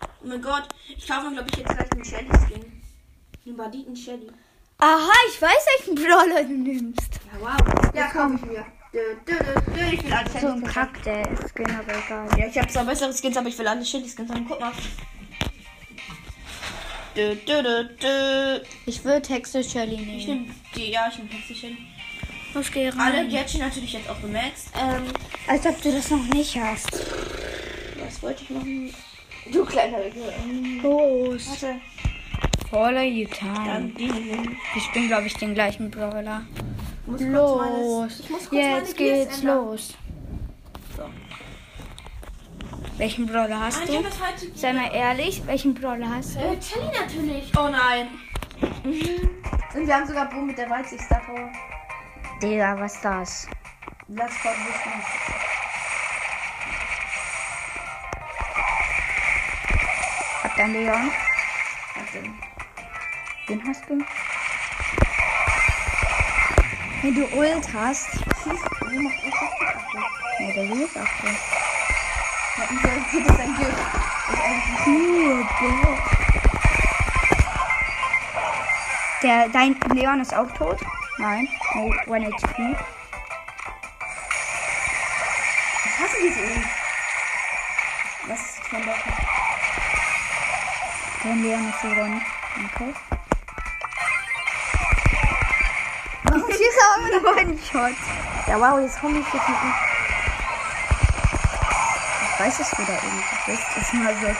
[0.00, 2.82] Oh mein Gott, ich kaufe mir, glaube ich, jetzt gleich einen Shelly-Skin.
[3.44, 4.28] Den Banditen Shelly.
[4.78, 7.20] Aha, ich weiß, welchen Brawler du nimmst.
[7.30, 7.94] Ja, wow.
[7.94, 8.64] Ja, kaufe ich mir.
[8.94, 10.64] Dö, dö, dö, dö, Ich will alle So ein.
[10.64, 11.24] Kack, der
[11.54, 12.28] Skin, aber egal.
[12.38, 14.46] Ja, ich habe zwar bessere Skins, aber ich will alle Shelly-Skins haben.
[14.48, 14.72] Guck mal.
[18.86, 20.42] Ich würde Texte Shelly Ich nehmen.
[20.44, 21.76] nehme die, ja, ich nehme Hexe Shelly.
[22.54, 23.00] Los, geh rein.
[23.00, 24.70] Alle Gadget natürlich jetzt auch gemaxt.
[24.78, 25.04] Ähm,
[25.46, 26.90] Als ob du das noch nicht hast.
[28.04, 28.94] was wollte ich machen?
[29.50, 29.98] Du kleiner
[30.82, 31.48] Los.
[31.48, 31.80] Warte.
[33.66, 34.10] Dann die.
[34.76, 36.42] Ich bin, glaube ich, den gleichen Brawler.
[37.06, 38.22] Los.
[38.50, 39.94] Jetzt geht's los.
[40.96, 41.02] So.
[42.98, 44.04] Welchen Brawler hast hab du?
[44.54, 46.40] Sei mal ehrlich, welchen Brawler hast du?
[46.40, 47.52] Äh, Shelly natürlich.
[47.58, 48.08] Oh nein.
[49.74, 51.50] Und wir haben sogar Boom mit der Weitsigstar Power.
[52.42, 53.46] Digga, was ist das?
[54.08, 54.92] Lass Gott wissen.
[60.42, 61.12] Hat dein Leon?
[61.94, 62.34] Was denn?
[63.48, 64.04] Den hast du?
[67.02, 68.08] Wenn du Ult hast.
[68.90, 69.50] Wie macht ich das?
[70.40, 71.36] Ja, der hier ist auch drin.
[72.56, 73.78] Ja, wieso geht das ein Gift?
[74.26, 75.98] Das ist eigentlich Cool, Bro.
[79.22, 80.80] Der, dein Leon ist auch tot?
[81.18, 81.48] Nein.
[81.74, 82.76] Oh, 1 HP.
[85.84, 86.66] Ich hasse diese Ult.
[88.28, 89.12] Was ist für ein Locker?
[91.22, 92.22] Dein Leon ist gewonnen.
[92.74, 92.94] Okay.
[96.24, 97.36] Warum schießt er immer noch?
[97.36, 97.96] One-Shot.
[98.46, 99.58] Ja, wow, jetzt komme ich jetzt mit.
[102.22, 103.76] Ich weiß, dass du da irgendwo bist.
[103.76, 104.36] Ist mal weg.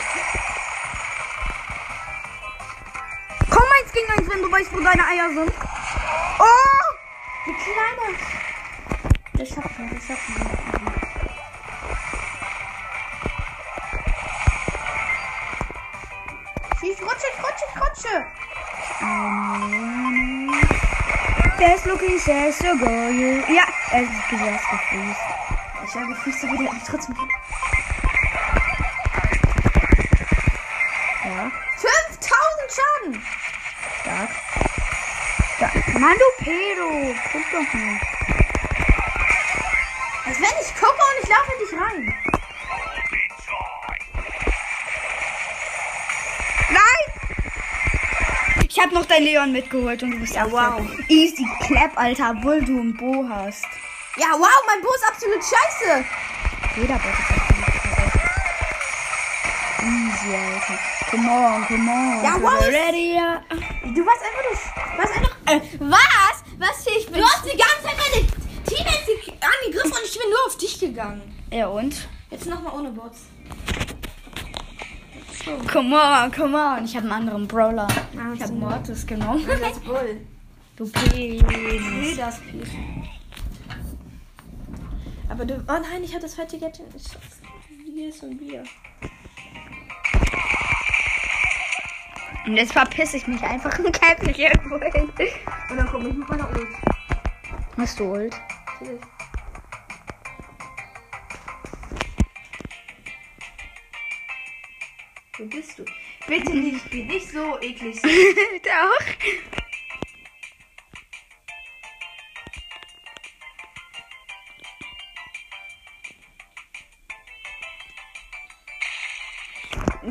[3.50, 5.52] Komm eins gegen eins, wenn du weißt, wo deine Eier sind.
[6.38, 6.44] Oh!
[7.46, 8.18] Die Kleine.
[9.34, 10.46] Das schafft man, das schafft man.
[16.80, 18.14] Schieß, rutsche, rutsche, rutsche.
[21.58, 23.42] Best looking says so go you.
[23.52, 24.64] Ja, er ist gefreest.
[25.86, 27.16] Ich habe gefreest, aber der hat mich trotzdem.
[36.03, 37.14] Mann, du Pedo.
[37.30, 38.03] Guck doch nicht.
[40.26, 42.03] Als wenn ich gucke und ich laufe in dich rein.
[46.70, 47.05] Nein!
[48.68, 50.84] Ich hab noch dein Leon mitgeholt und du bist ja wow.
[51.07, 53.64] Easy Clap, Alter, obwohl du ein Bo hast.
[54.16, 56.05] Ja, wow, mein Bo ist absolut scheiße.
[56.80, 58.16] Jeder Bot ist absolut perfekt.
[59.78, 60.78] Easy, Alter.
[61.12, 62.24] Come on, come on.
[62.24, 62.61] Ja, wow.
[62.64, 63.20] Ready.
[63.94, 64.71] Du warst einfach nur.
[65.90, 66.42] Was?
[66.58, 66.86] Was?
[66.86, 67.20] Ich bin.
[67.20, 68.26] Du hast die ganze Zeit meine
[68.64, 71.22] Teammates angegriffen und ich bin nur auf dich gegangen.
[71.50, 71.94] Ja, und?
[72.30, 73.20] Jetzt nochmal ohne Bots.
[75.72, 76.84] Come on, come on.
[76.84, 77.88] Ich habe einen anderen Brawler.
[77.88, 78.54] Ah, Ich habe so.
[78.54, 79.44] Mortis genommen.
[79.46, 80.20] Let's Bull.
[80.76, 81.42] Du Penis.
[81.42, 82.66] Nee, das Piep.
[85.28, 85.54] Aber du.
[85.68, 86.86] Oh nein, ich habe das fette Gadget.
[86.94, 87.04] Ich
[87.92, 88.62] Hier ist ein Bier.
[92.45, 95.11] Und jetzt verpiss ich mich einfach und kämpfe mich irgendwo hin.
[95.70, 96.68] Und dann komme ich mit meiner Ult.
[97.76, 98.34] Hast du Ult?
[98.80, 99.01] Natürlich.
[105.38, 105.84] Wo bist du?
[106.28, 108.01] Bitte nicht, geh nicht so eklig.
[108.62, 108.99] Doch.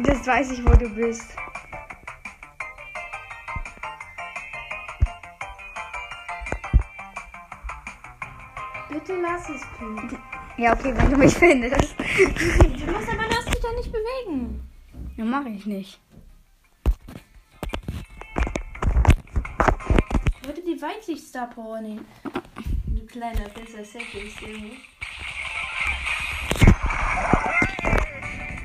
[0.04, 1.36] Das weiß ich, wo du bist.
[9.22, 10.20] Lass es, Pete.
[10.57, 11.95] Ja, okay, wenn du mich findest.
[11.99, 14.70] Du musst aber lass dich doch nicht bewegen.
[15.18, 15.99] Ja, mache ich nicht.
[20.41, 22.05] Ich wollte die Weitsicht-Star Power nehmen.
[22.88, 24.72] Du kleiner Pisser, Settings, Junge.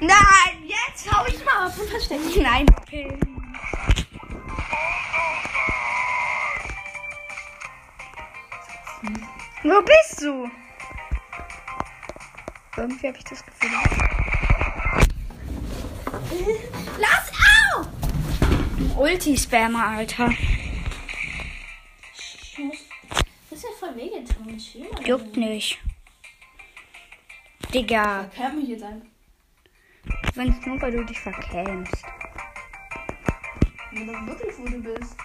[0.00, 0.56] Nein,
[0.96, 2.42] Jetzt hau ich mal auf und versteck dich.
[2.42, 3.18] Nein, okay.
[9.68, 10.48] Wo bist du?
[12.76, 13.70] Irgendwie habe ich das Gefühl.
[17.00, 17.32] Lass
[17.74, 17.88] auf!
[18.96, 20.30] Ulti-Spammer, Alter.
[23.50, 24.56] Das ist ja voll wehgetan.
[25.04, 25.80] Juckt nicht.
[27.74, 29.02] Digga, Hör mich jetzt an.
[30.36, 32.04] wenn es nur, weil du dich verkämst.
[33.90, 35.16] Wenn du wirklich wo du bist.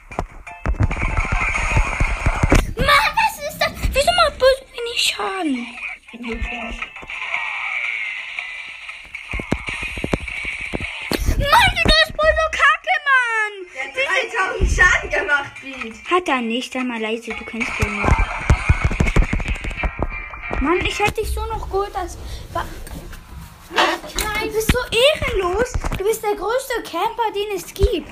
[5.01, 5.65] Schaden?
[11.27, 13.53] Mann, du bist voll so kacke, Mann!
[13.73, 13.93] Der hat
[14.59, 15.95] 3000 Schaden gemacht, Pete.
[16.11, 18.11] Hat er nicht, sei mal leise, du kennst den nicht.
[20.61, 22.17] Mann, ich hätte dich so noch geholt als.
[22.53, 22.65] Wa-
[24.43, 25.71] Du bist so ehrenlos.
[25.97, 28.09] Du bist der größte Camper, den es gibt.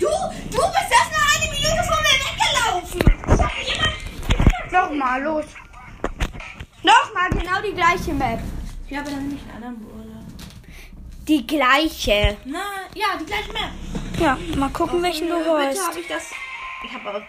[0.00, 3.02] Du, du bist erst mal eine Minute von mir weggelaufen.
[4.70, 5.44] Nochmal, los.
[7.18, 8.40] Nochmal, genau die gleiche Map.
[8.88, 10.24] Ja, aber dann nicht einen anderen Bruder.
[11.26, 12.36] Die gleiche.
[12.44, 12.60] Na,
[12.94, 13.70] ja, die gleiche Map.
[14.20, 15.88] Ja, mal gucken, welchen du Bitte holst.
[15.88, 16.30] habe ich das.
[16.84, 17.22] Ich habe auch.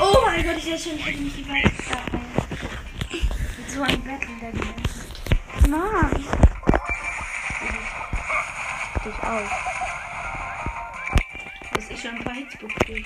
[0.00, 1.54] oh mein Gott, ich hätte schon hätte mich die da
[3.58, 6.10] Mit so einem Battle der Mann.
[9.04, 9.50] Dich auch.
[11.74, 13.04] Dass ich schon ein paar Hits bekomme.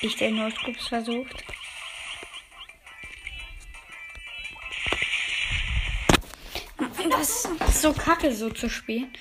[0.00, 1.44] Ich den Notgrups versucht.
[7.10, 9.12] Das ist so kacke, so zu spielen.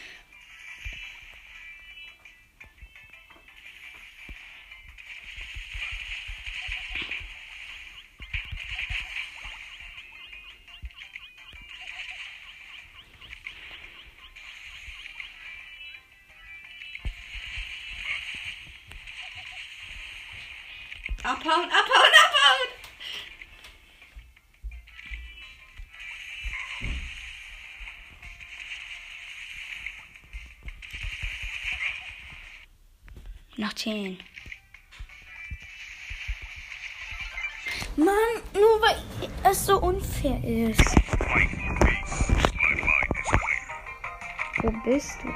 [33.78, 34.18] 18.
[37.96, 38.08] Mann,
[38.54, 38.98] nur weil
[39.44, 40.96] es so unfair ist.
[44.64, 45.30] Wo bist du?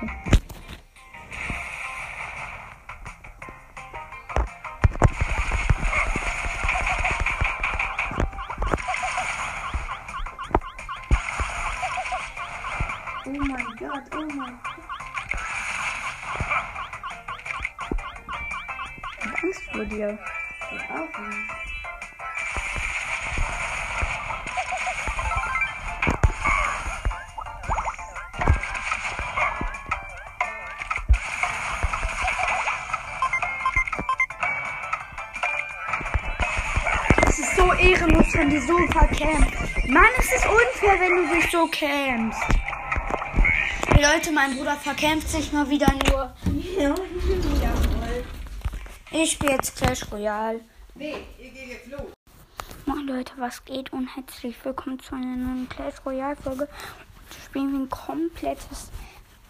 [13.23, 14.70] Oh mein Gott, oh mein Gott.
[19.71, 20.17] Vor dir.
[37.27, 39.87] Es ist so ehrenlos, wenn die so verkämpft.
[39.87, 42.41] Mann, es ist unfair, wenn du dich so kämpfst.
[43.95, 46.33] Leute, mein Bruder verkämpft sich mal wieder nur.
[46.77, 46.89] Ja,
[47.61, 47.90] jawohl.
[49.13, 50.61] Ich spiele jetzt Clash Royale.
[50.95, 52.13] Nee, ihr geht jetzt los.
[52.85, 56.61] Moin Leute, was geht und herzlich willkommen zu einer neuen Clash Royale Folge.
[56.61, 58.89] Heute spielen wir ein komplettes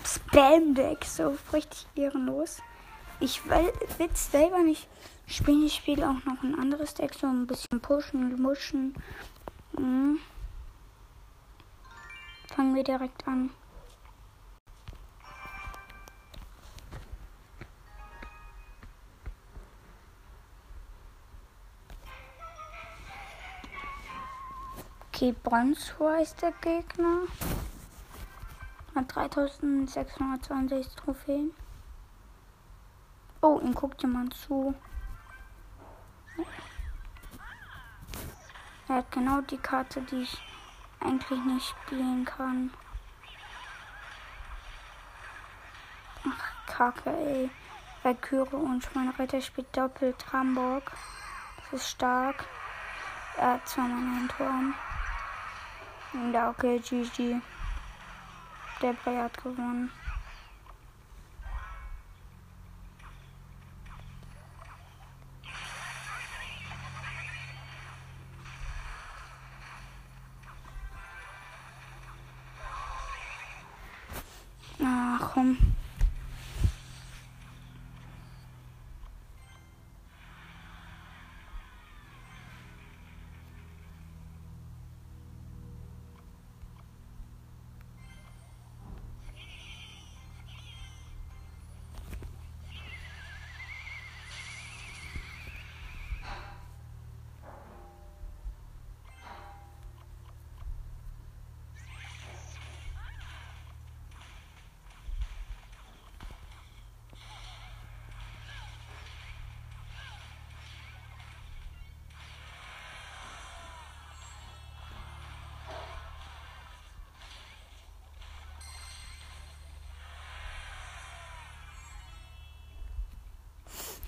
[0.04, 2.58] Spam-Deck, so richtig ehrenlos.
[3.20, 4.88] Ich will es selber nicht
[5.28, 8.96] spielen, ich spiele auch noch ein anderes Deck, so ein bisschen pushen, muschen.
[9.78, 10.18] Mhm.
[12.48, 13.52] Fangen wir direkt an.
[25.22, 27.28] Okay, Bronzor ist der Gegner.
[28.96, 31.52] Hat 3662 Trophäen.
[33.40, 34.74] Oh, ihn guckt jemand zu.
[38.88, 40.42] Er hat genau die Karte, die ich
[41.00, 42.74] eigentlich nicht spielen kann.
[46.28, 47.52] Ach, Kacke, ey.
[48.02, 50.92] Valkyrie und mein Ritter spielt doppelt Hamburg.
[51.70, 52.44] Das ist stark.
[53.38, 54.74] Er hat zweimal einen Turm.
[56.14, 57.42] Ja, okay, GG.
[58.82, 59.90] Der Brei hat gewonnen.
[74.84, 75.71] Ach, komm.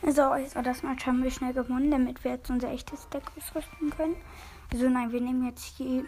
[0.06, 3.90] So, also das Match haben wir schnell gewonnen, damit wir jetzt unser echtes Deck ausrüsten
[3.90, 4.18] können.
[4.72, 6.04] Also nein, wir nehmen jetzt die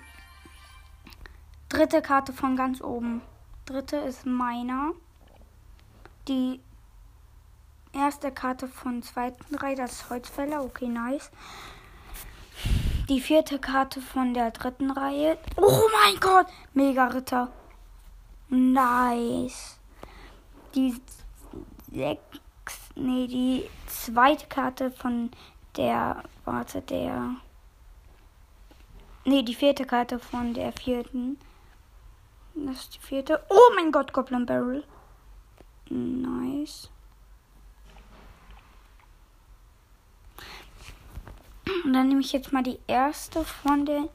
[1.70, 3.22] dritte Karte von ganz oben.
[3.66, 4.92] Dritte ist meiner.
[6.28, 6.60] Die
[7.94, 10.64] erste Karte von zweiten Reihe, das ist Holzfäller.
[10.64, 11.32] Okay, nice.
[13.08, 15.38] Die vierte Karte von der dritten Reihe.
[15.58, 16.48] Oh mein Gott!
[16.74, 17.52] Mega Ritter.
[18.50, 19.80] Nice.
[20.74, 21.00] Die
[21.92, 22.45] sechs.
[22.96, 25.32] Nee, die zweite Karte von
[25.76, 26.24] der.
[26.46, 27.36] Warte, der.
[29.26, 31.38] Nee, die vierte Karte von der vierten.
[32.54, 33.44] Das ist die vierte.
[33.50, 34.84] Oh mein Gott, Goblin Barrel.
[35.90, 36.90] Nice.
[41.84, 44.10] Und dann nehme ich jetzt mal die erste von der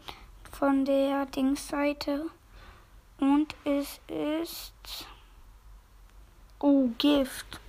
[0.60, 2.26] von der Dingsseite.
[3.18, 5.06] Und es ist.
[6.58, 7.60] Oh, Gift.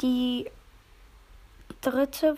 [0.00, 0.50] Die
[1.80, 2.36] dritte.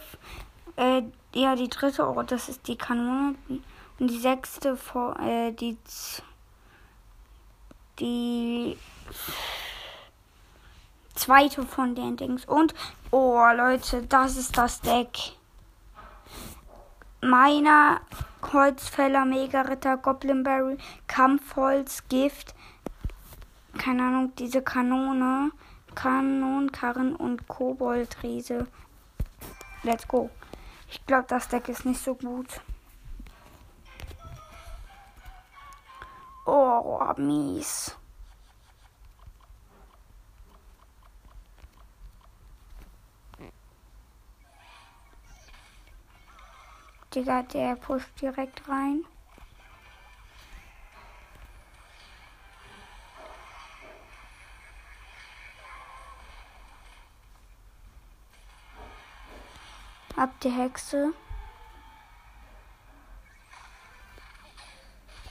[0.77, 1.03] Äh,
[1.35, 3.35] ja, die dritte, oh, das ist die Kanone.
[3.99, 5.77] Und die sechste, vor, äh, die.
[7.99, 8.77] Die.
[11.15, 12.45] Zweite von den Dings.
[12.45, 12.75] Und,
[13.11, 15.19] oh Leute, das ist das Deck.
[17.21, 18.01] Meiner
[18.53, 20.79] Holzfäller, Mega-Ritter, Goblin Barrel,
[21.09, 22.55] Kampfholz, Gift.
[23.77, 25.51] Keine Ahnung, diese Kanone.
[25.99, 28.69] Kanonenkarren und Koboldriese.
[29.83, 30.31] Let's go.
[30.89, 32.61] Ich glaube, das Deck ist nicht so gut.
[36.47, 37.97] Oh, mies.
[47.13, 49.05] Digga, der pusht direkt rein.
[60.19, 61.15] Ab die Hexe.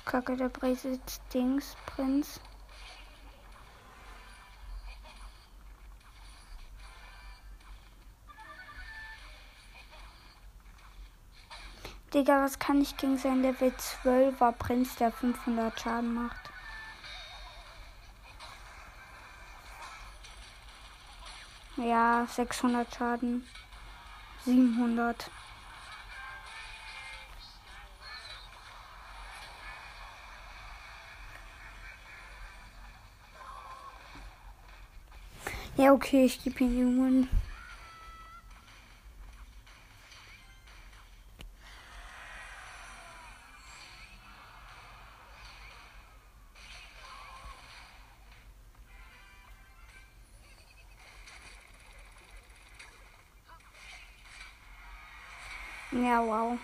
[0.06, 1.02] Kacke, der Brexit
[1.34, 2.40] Dings, Prinz.
[12.14, 13.74] Digga, was kann ich gegen sein Level
[14.06, 16.50] 12er Prinz, der 500 Schaden macht?
[21.76, 23.46] Ja, 600 Schaden.
[24.48, 25.30] 700.
[35.76, 37.30] Ja, okay, ich gebe ihn Jungen.
[56.20, 56.58] Wow.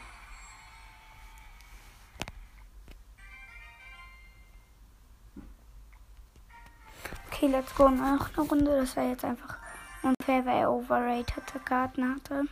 [7.28, 8.78] Okay, let's go noch eine Runde.
[8.78, 9.58] Das war jetzt einfach
[10.02, 12.46] unfair, weil er overrated Karten hatte.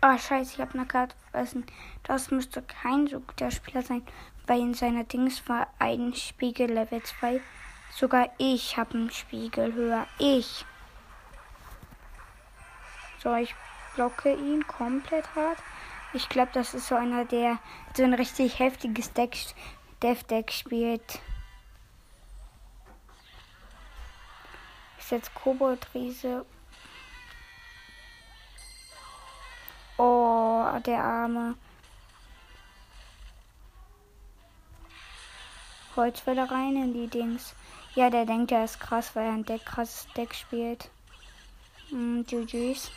[0.00, 1.66] Ah, scheiße, ich habe eine Karte vergessen.
[2.04, 4.06] Das müsste kein so guter Spieler sein,
[4.46, 7.40] weil in seiner Dings war ein Spiegel Level 2.
[7.92, 10.06] Sogar ich habe einen Spiegel höher.
[10.18, 10.64] Ich.
[13.22, 13.54] So, ich
[13.94, 15.58] blocke ihn komplett hart.
[16.12, 17.58] Ich glaube, das ist so einer, der
[17.96, 19.36] so ein richtig heftiges Deck,
[20.02, 21.20] Death Deck spielt.
[24.98, 26.44] Ich setze Koboldriese.
[29.98, 31.56] Oh, der Arme.
[35.96, 37.54] Holz wieder rein in die Dings.
[37.94, 40.90] Ja, der denkt, er ist krass, weil er ein Deck, krasses Deck spielt.
[41.88, 42.90] Hm, GG's.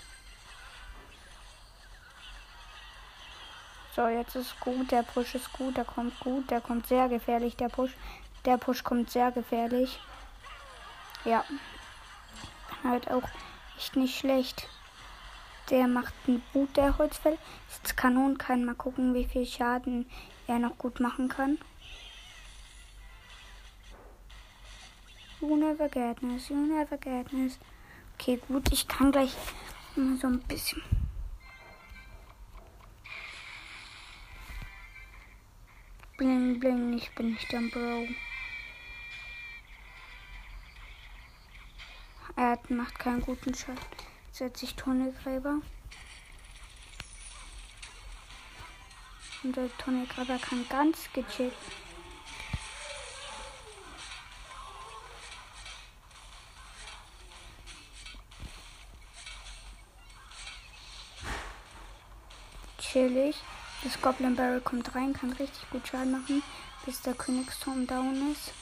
[3.96, 4.92] So, jetzt ist gut.
[4.92, 5.78] Der Push ist gut.
[5.78, 6.50] Der kommt gut.
[6.50, 7.56] Der kommt sehr gefährlich.
[7.56, 7.92] Der Push.
[8.46, 10.00] Der Push kommt sehr gefährlich.
[11.26, 11.44] Ja.
[12.84, 13.28] Halt auch
[13.78, 14.68] echt nicht schlecht.
[15.70, 17.38] Der macht ein gut, der Holzfell.
[17.70, 20.10] Jetzt Kanon kann mal gucken, wie viel Schaden
[20.48, 21.60] er noch gut machen kann.
[25.42, 25.86] You never.
[28.16, 29.36] Okay, gut, ich kann gleich
[29.96, 30.82] so ein bisschen.
[36.20, 38.10] Bling, bling, ich bin nicht der Bro.
[42.36, 43.80] Er macht keinen guten Schaden.
[44.34, 45.62] Setze ich Tunnelgräber.
[49.44, 51.54] Und der Tunnelgräber kann ganz gechillt
[62.92, 63.36] chillig.
[63.84, 66.44] Das Goblin Barrel kommt rein, kann richtig gut Schaden machen,
[66.86, 68.54] bis der Königsturm down ist.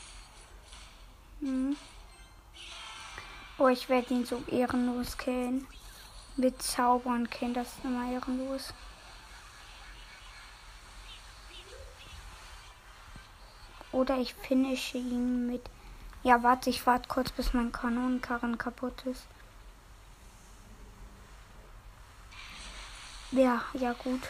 [1.42, 1.76] Hm.
[3.60, 5.68] Oh, ich werde ihn so ehrenlos killen.
[6.36, 8.74] Mit Zaubern killen, das ist immer ehrenlos.
[13.92, 15.64] Oder ich finische ihn mit.
[16.24, 19.26] Ja, warte, ich warte kurz, bis mein Kanonenkarren kaputt ist.
[23.32, 24.22] Ja, ja gut.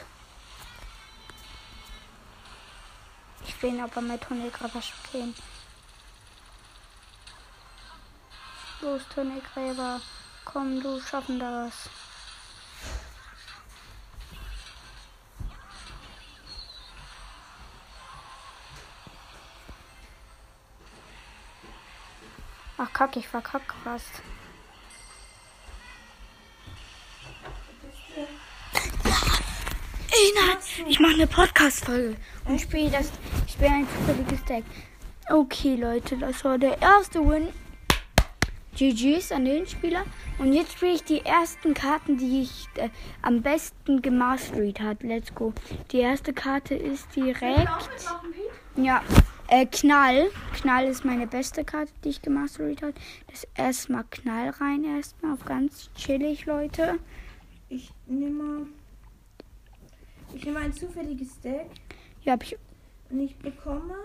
[3.47, 5.33] Ich will ihn aber mit Tunnelgräber schockieren.
[8.81, 10.01] Los, Tunnelgräber.
[10.45, 11.89] Komm, du schaffen das.
[22.77, 24.21] Ach, kack, ich verkackt fast.
[30.09, 33.11] Ey, nein, ich mache eine Podcast-Folge und spiele das.
[33.57, 34.63] Ich spiele ein zufälliges Deck.
[35.31, 37.47] Okay, Leute, das war der erste Win.
[38.75, 40.03] GG's an den Spieler.
[40.37, 42.89] Und jetzt spiele ich die ersten Karten, die ich äh,
[43.23, 45.01] am besten gemastert hat.
[45.01, 45.53] Let's go.
[45.91, 47.67] Die erste Karte ist direkt.
[48.75, 49.01] Ja,
[49.47, 50.29] Äh, Knall.
[50.61, 52.93] Knall ist meine beste Karte, die ich gemastert habe.
[53.25, 56.99] Das erstmal Knall rein, erstmal auf ganz chillig, Leute.
[57.69, 58.67] Ich nehme.
[60.35, 61.71] Ich nehme ein zufälliges Deck
[62.19, 62.55] Hier habe ich.
[63.09, 63.95] Und ich bekomme.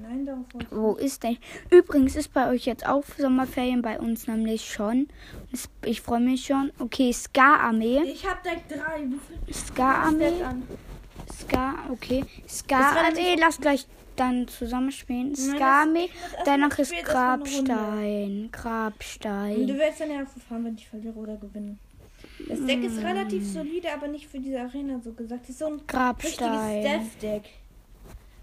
[0.00, 0.28] Nein,
[0.70, 1.38] Wo ist denn?
[1.70, 5.08] Übrigens ist bei euch jetzt auch Sommerferien, bei uns nämlich schon.
[5.84, 6.72] Ich freue mich schon.
[6.78, 8.02] Okay, Ska-Armee.
[8.04, 9.04] Ich habe Deck 3.
[9.06, 10.32] Wie viel Ska-Armee.
[11.32, 12.24] Ska, okay.
[12.48, 15.34] Ska-Armee, lass gleich dann zusammenspielen.
[15.34, 16.10] Ska-Armee.
[16.44, 17.04] Danach ist Runde.
[17.04, 18.44] Grabstein.
[18.44, 19.66] Und Grabstein.
[19.66, 21.78] du wirst dann ja verfahren, wenn ich verliere oder gewinne.
[22.48, 25.42] Das Deck ist relativ solide, aber nicht für diese Arena so gesagt.
[25.42, 25.86] Das ist so ein richtiges
[26.38, 27.42] Grabstein.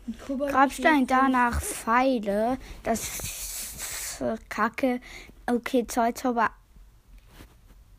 [0.08, 2.58] Mit Kobold- Grabstein, danach Pfeile.
[2.84, 5.00] Das ist kacke.
[5.46, 6.50] Okay, Zollzauber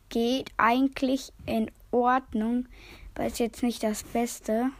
[0.09, 2.67] geht eigentlich in Ordnung.
[3.15, 4.71] Aber ist jetzt nicht das Beste.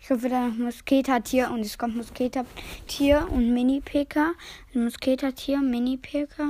[0.00, 4.32] Ich hoffe, da noch Musketertier und es kommt Musketertier und Mini-Pika.
[4.74, 6.44] Musketertier, Mini-Pika.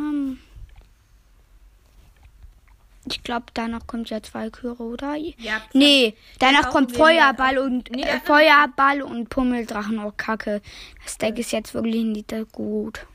[3.08, 5.14] Ich glaube, danach kommt ja zwei Chöre, oder?
[5.14, 9.98] Ja, Nee, danach kommt Feuerball und Nee, äh, Feuerball und Pummeldrachen.
[10.00, 10.60] Oh, Kacke.
[11.04, 13.06] Das Deck ist jetzt wirklich nicht gut.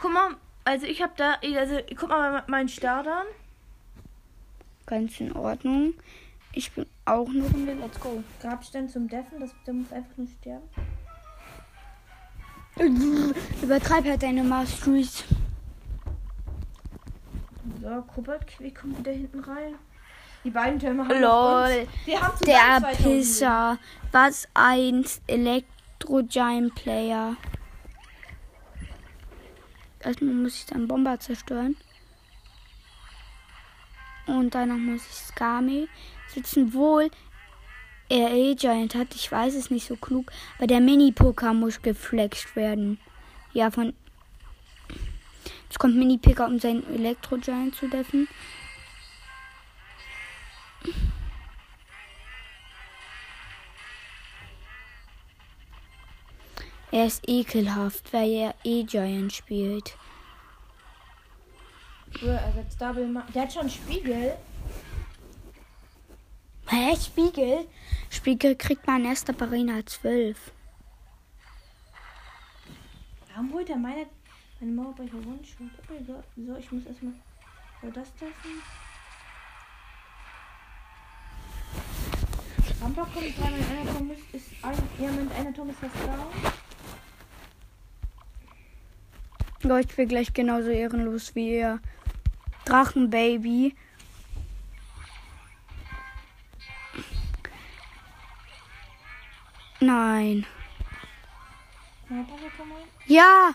[0.00, 3.26] Guck mal, also ich habe da, also guck mal meinen Start an.
[4.86, 5.94] Ganz in Ordnung.
[6.52, 7.74] Ich bin auch eine Runde.
[7.74, 8.22] Let's go.
[8.40, 10.68] Grabstein zum Deffen, das, der muss einfach nur sterben.
[13.62, 15.24] Übertreib halt deine Masteries.
[17.80, 19.74] So, Kobold, wie kommt wieder hinten rein?
[20.44, 21.86] Die beiden Türme haben Lol.
[22.18, 23.78] Haben Der 2000 Pisser.
[24.12, 27.36] Was ein Elektro-Giant-Player.
[30.00, 31.76] Erstmal muss ich dann Bomber zerstören.
[34.26, 35.88] Und danach muss ich Skami
[36.28, 36.72] sitzen.
[36.72, 37.10] Wohl
[38.08, 42.98] er A-Giant hat, ich weiß es nicht so klug, aber der Mini-Poker muss geflext werden.
[43.52, 43.94] Ja, von.
[45.70, 48.26] Jetzt kommt Mini-Picker, um seinen Elektro-Giant zu deffen.
[56.90, 59.96] Er ist ekelhaft, weil er E-Giant spielt.
[62.20, 64.36] Ja, er setzt Double Ma Der hat schon Spiegel.
[66.66, 67.68] Hä, Spiegel?
[68.10, 70.50] Spiegel kriegt man erst ab Arena 12.
[73.28, 74.06] Warum holt er meine,
[74.60, 75.60] meine Mauerbrecher One-Shot?
[75.60, 77.12] Oh mein Gott, so, ich muss erstmal
[77.82, 78.62] so das treffen.
[82.82, 86.52] Rampa kommt dran, wenn einer Turm ist, ein, ja, mit einer Turm ist fast down.
[89.62, 91.80] Ja, ich bin gleich genauso ehrenlos wie er.
[92.64, 93.74] Drachenbaby.
[99.80, 100.46] Nein.
[103.06, 103.54] Ja,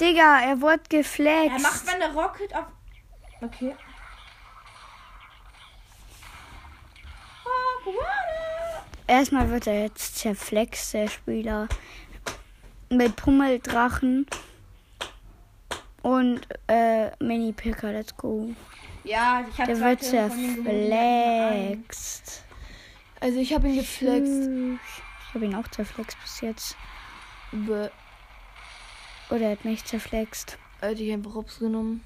[0.00, 1.56] Digga, er wurde geflext.
[1.56, 2.66] Er macht meine Rocket auf.
[3.40, 3.74] Okay.
[9.06, 11.68] Erstmal wird er jetzt zerflext, der Spieler.
[12.90, 14.26] Mit Pummeldrachen
[16.02, 18.54] und äh, Mini-Picker, let's go.
[19.04, 21.24] Ja, ich habe Der wird zerflext.
[23.20, 24.50] Also ich habe ihn geflext.
[25.28, 26.76] Ich habe ihn auch zerflext bis jetzt.
[27.52, 27.88] Bäh.
[29.30, 30.58] Oder er hat mich zerflext.
[30.80, 32.04] Hätte ich einfach Rups genommen.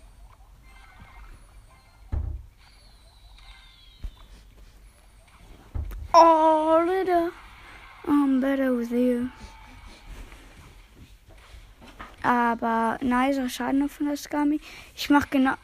[6.12, 7.30] Oh, Ritter.
[8.06, 9.28] I'm better with you.
[12.22, 14.60] Aber nicer Schaden von der Skami.
[14.94, 15.54] Ich mach genau.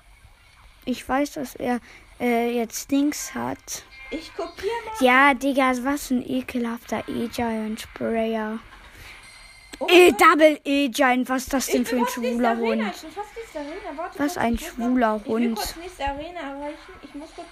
[0.85, 1.81] Ich weiß, dass er
[2.21, 3.85] äh, jetzt Dings hat.
[4.11, 5.05] Ich kopiere mal.
[5.05, 8.59] Ja, Digga, was ein ekelhafter E-Giant Sprayer.
[9.87, 12.57] E Double E-Giant, was ist das denn für ein schwuler.
[12.57, 12.83] Hund?
[12.83, 12.93] Arena.
[13.97, 15.57] Warte, Was ein schwuler noch, Ich will Hund.
[15.57, 16.93] kurz nächste Arena erreichen.
[17.03, 17.47] Ich muss kurz.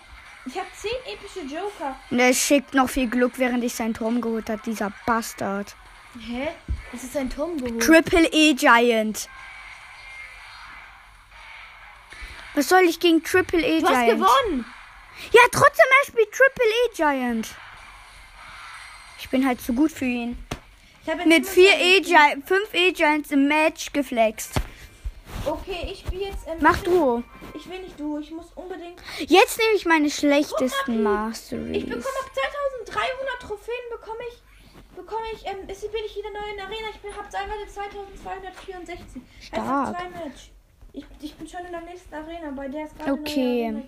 [0.47, 1.97] Ich habe 10 epische Joker.
[2.11, 5.75] Und er schickt noch viel Glück, während ich seinen Turm geholt habe, dieser Bastard.
[6.21, 6.49] Hä?
[6.93, 7.83] Das ist ein Turm geholt.
[7.83, 9.29] Triple E-Giant.
[12.55, 13.83] Was soll ich gegen Triple E-Giant?
[13.83, 14.65] Du hast gewonnen.
[15.33, 17.49] Ja, trotzdem, er spielt Triple E-Giant.
[19.19, 20.39] Ich bin halt zu gut für ihn.
[21.07, 21.81] Ich Mit vier 25.
[21.87, 24.55] E-Giants, fünf E-Giants im Match geflext.
[25.45, 26.49] Okay, ich spiele jetzt.
[26.49, 27.23] Ähm, Mach ich du.
[27.55, 28.19] Ich will nicht du.
[28.19, 29.01] Ich muss unbedingt.
[29.21, 31.93] Jetzt nehme ich meine schlechtesten Ich bekomme Masteries.
[31.93, 32.31] ab
[32.85, 34.43] 2300 Trophäen bekomme ich.
[34.97, 36.89] Bekomme ich, ähm, ist, bin ich wieder neu in der Arena.
[36.93, 39.23] Ich bin, hab teilweise 2264.
[39.41, 39.63] Stark.
[39.63, 40.51] Einfach zwei Match.
[40.93, 43.83] Ich, ich bin schon in der nächsten Arena, bei der ist gerade Okay.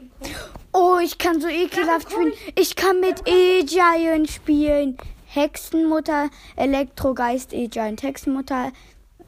[0.72, 2.34] Oh, ich kann so ekelhaft spielen.
[2.54, 4.98] Ich kann mit E-Giant spielen.
[5.38, 8.02] Hexenmutter, Elektrogeist, E-Giant.
[8.02, 8.72] Hexenmutter,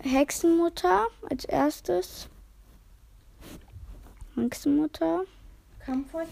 [0.01, 2.29] Hexenmutter als erstes.
[4.35, 5.23] Hexenmutter.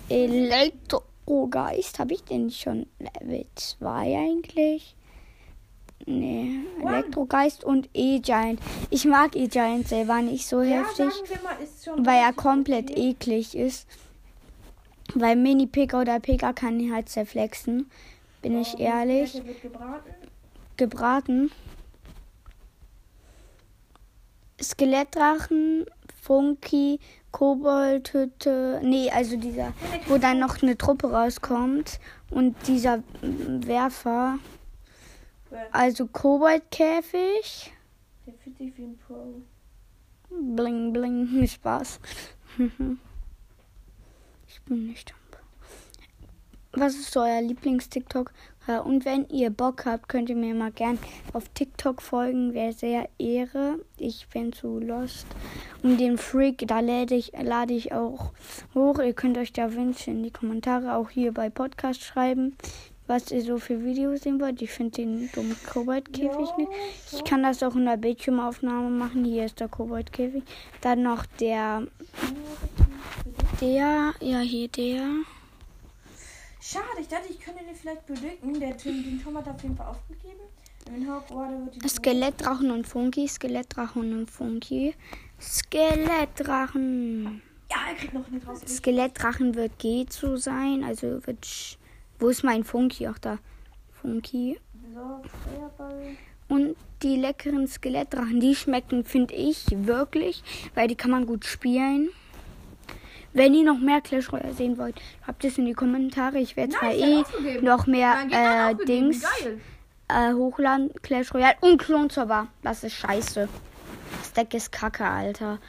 [0.09, 2.01] Elektrogeist.
[2.01, 4.97] Habe ich den schon Level 2 eigentlich?
[6.07, 6.61] Nee.
[6.85, 8.61] Elektrogeist und E-Giant.
[8.91, 11.13] Ich mag E-Giant selber nicht so Ja, heftig,
[11.45, 11.57] mal,
[12.05, 13.87] weil er komplett eklig ist.
[15.15, 17.89] Weil Mini-Pika oder Pika kann ihn halt zerflexen.
[18.43, 19.35] Bin ich Oh, ehrlich.
[19.35, 20.15] Wird gebraten.
[20.77, 21.51] Gebraten.
[24.61, 25.87] Skelettdrachen,
[26.21, 28.81] Funky, Koboldhütte.
[28.83, 29.73] Nee, also dieser,
[30.07, 32.01] wo dann noch eine Truppe rauskommt.
[32.31, 34.39] Und dieser Werfer.
[35.73, 37.73] Also Koboldkäfig.
[38.27, 39.41] Der fühlt sich wie ein Pro.
[40.31, 41.47] Bling, bling.
[41.49, 42.01] Spaß.
[44.49, 45.18] ich bin nicht am
[46.73, 48.31] Was ist euer Lieblings-TikTok?
[48.67, 50.99] Ja, Und wenn ihr Bock habt, könnt ihr mir mal gern
[51.33, 52.53] auf TikTok folgen.
[52.53, 53.79] Wäre sehr Ehre.
[53.97, 55.27] Ich bin zu lost.
[55.83, 58.33] Und den Freak, da lade ich, lade ich auch
[58.75, 58.99] hoch.
[58.99, 62.55] Ihr könnt euch da Wünsche in die Kommentare auch hier bei Podcast schreiben,
[63.07, 64.61] was ihr so für Videos sehen wollt.
[64.61, 66.71] Ich finde den dummen Koboldkäfig nicht.
[67.13, 69.25] Ich kann das auch in der Bildschirmaufnahme machen.
[69.25, 70.43] Hier ist der Koboldkäfig.
[70.83, 71.85] Dann noch der,
[73.63, 75.07] der, ja hier der.
[76.61, 78.59] Schade, ich dachte, ich könnte den vielleicht bedrücken.
[78.61, 80.41] Der Tim, den Tom hat auf jeden Fall aufgegeben.
[81.87, 84.95] Skelettdrachen und Funky, Skelettdrachen und Funky.
[85.41, 87.43] Skelettdrachen.
[87.71, 88.61] Ja, er kriegt noch nicht raus.
[88.67, 91.45] Skelettdrachen wird Gezu sein, also wird.
[91.45, 91.77] sch-
[92.19, 93.09] Wo ist mein Funky?
[93.09, 93.39] Auch da.
[94.01, 94.59] Funky.
[94.95, 96.17] So, Feuerball.
[96.49, 100.43] Und die leckeren Skelettdrachen, die schmecken, finde ich, wirklich,
[100.75, 102.09] weil die kann man gut spielen.
[103.39, 106.39] Wenn ihr noch mehr Clash Royale sehen wollt, habt es in die Kommentare.
[106.39, 107.23] Ich werde zwar eh
[107.61, 109.23] noch mehr äh, Dings
[110.09, 110.93] äh, hochladen.
[111.03, 112.49] Clash Royale und Klonzauber.
[112.65, 113.49] Das ist scheiße.
[114.19, 115.61] Das Deck ist kacke, Alter.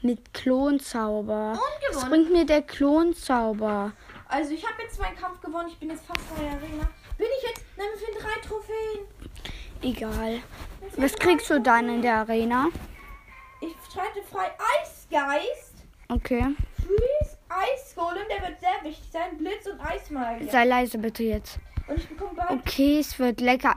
[0.00, 1.58] Mit Klonzauber.
[1.92, 3.92] Was bringt mir der Klonzauber?
[4.28, 5.68] Also, ich habe jetzt meinen Kampf gewonnen.
[5.68, 6.88] Ich bin jetzt fast bei der Arena.
[7.18, 7.62] Bin ich jetzt?
[7.76, 9.06] Nein, wir finden drei Trophäen.
[9.82, 10.38] Egal.
[10.96, 12.68] Was kriegst du dann in der Arena?
[13.60, 14.50] Ich streite frei
[14.80, 15.74] Eisgeist.
[16.08, 16.54] Okay.
[16.88, 19.36] Freeze, Eisgolem, der wird sehr wichtig sein.
[19.36, 20.50] Blitz und Eismagier.
[20.50, 21.58] Sei leise bitte jetzt.
[21.86, 22.50] Und ich bekomme bald.
[22.50, 23.76] Okay, es wird lecker.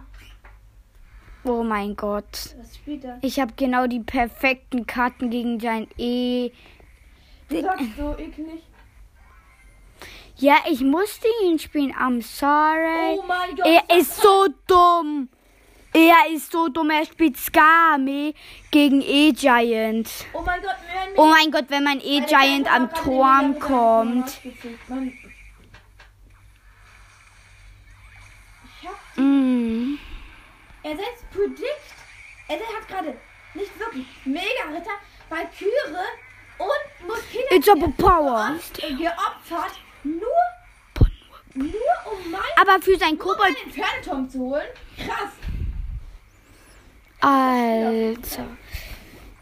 [1.44, 2.56] Oh mein Gott.
[2.58, 3.20] Was spielt er?
[3.22, 6.52] Ich habe genau die perfekten Karten gegen Giant E.
[7.50, 8.64] Du sagst so eklig.
[10.38, 11.94] Ja, ich musste ihn spielen.
[11.94, 13.20] I'm sorry.
[13.20, 13.66] Oh mein Gott.
[13.66, 15.30] Er ist so dumm.
[15.94, 16.90] Er ist so dumm.
[16.90, 18.34] Er spielt Skame
[18.72, 20.10] gegen E-Giant.
[20.34, 24.40] Oh mein Gott, wenn Oh mein Gott, wenn mein E-Giant am Turm kommt.
[29.18, 29.98] Mm.
[30.84, 31.66] Er setzt Predict.
[32.48, 33.18] Er hat gerade
[33.54, 34.92] nicht wirklich Mega-Ritter,
[35.30, 35.70] Valkyrie
[36.58, 38.62] und Moskita It's overpowered.
[38.98, 39.74] geopfert.
[40.04, 40.22] Nur,
[41.54, 41.68] nur
[42.12, 43.58] um mein, Aber für sein nur Kobold.
[43.72, 44.68] Pferdeturm zu holen.
[44.98, 45.32] Krass.
[47.22, 48.48] Alter.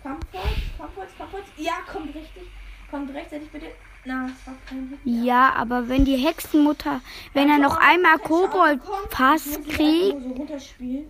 [0.03, 0.45] Kampfholz,
[0.77, 1.45] Kampfholz, Kampfholz.
[1.57, 2.43] Ja, kommt richtig.
[2.91, 3.67] Kommt rechtzeitig bitte.
[4.05, 4.99] Na, es war kein Hit.
[5.03, 7.01] Ja, aber wenn die Hexenmutter,
[7.33, 10.21] wenn er noch einmal Kobold Pass kriegt.
[10.21, 11.09] so runterspielen.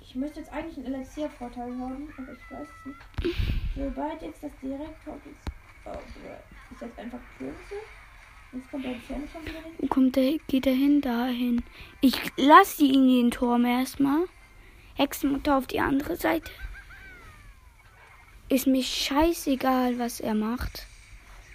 [0.00, 3.36] Ich müsste jetzt eigentlich einen Elixier-Vorteil haben, aber ich weiß es nicht.
[3.76, 5.50] Sobald jetzt das direkt kommt, ist.
[5.86, 5.90] Oh.
[6.72, 7.74] Ist jetzt einfach Kürze.
[8.52, 9.60] Jetzt kommt der Fan schon wieder.
[9.78, 11.00] Wo kommt der, geht er hin?
[11.00, 11.62] Dahin.
[12.00, 14.24] Ich lasse ihn in den Turm erstmal.
[15.00, 16.50] Hexenmutter auf die andere Seite.
[18.50, 20.86] Ist mir scheißegal, was er macht.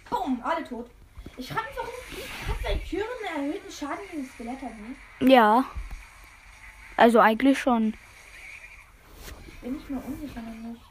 [0.10, 0.90] Bumm, alle tot.
[1.38, 3.04] Ich frage mich, warum hat Valkyrie
[3.36, 4.66] einen erhöhten Schaden gegen Skelette?
[4.66, 5.32] Ne?
[5.32, 5.64] Ja.
[6.98, 7.94] Also eigentlich schon.
[9.62, 10.82] Bin ich mir unsicher noch nicht.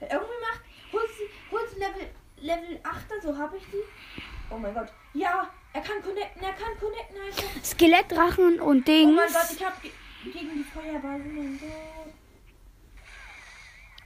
[0.00, 0.60] Weil irgendwie macht.
[0.92, 4.20] Holt sie, holt sie Level, Level 8, so habe ich die.
[4.50, 4.92] Oh mein Gott.
[5.14, 7.64] Ja, er kann connecten, er kann connecten einfach.
[7.64, 9.16] Skelettdrachen und Oh Dings.
[9.16, 9.90] mein Gott, ich habe ge
[10.32, 12.14] gegen die Gott.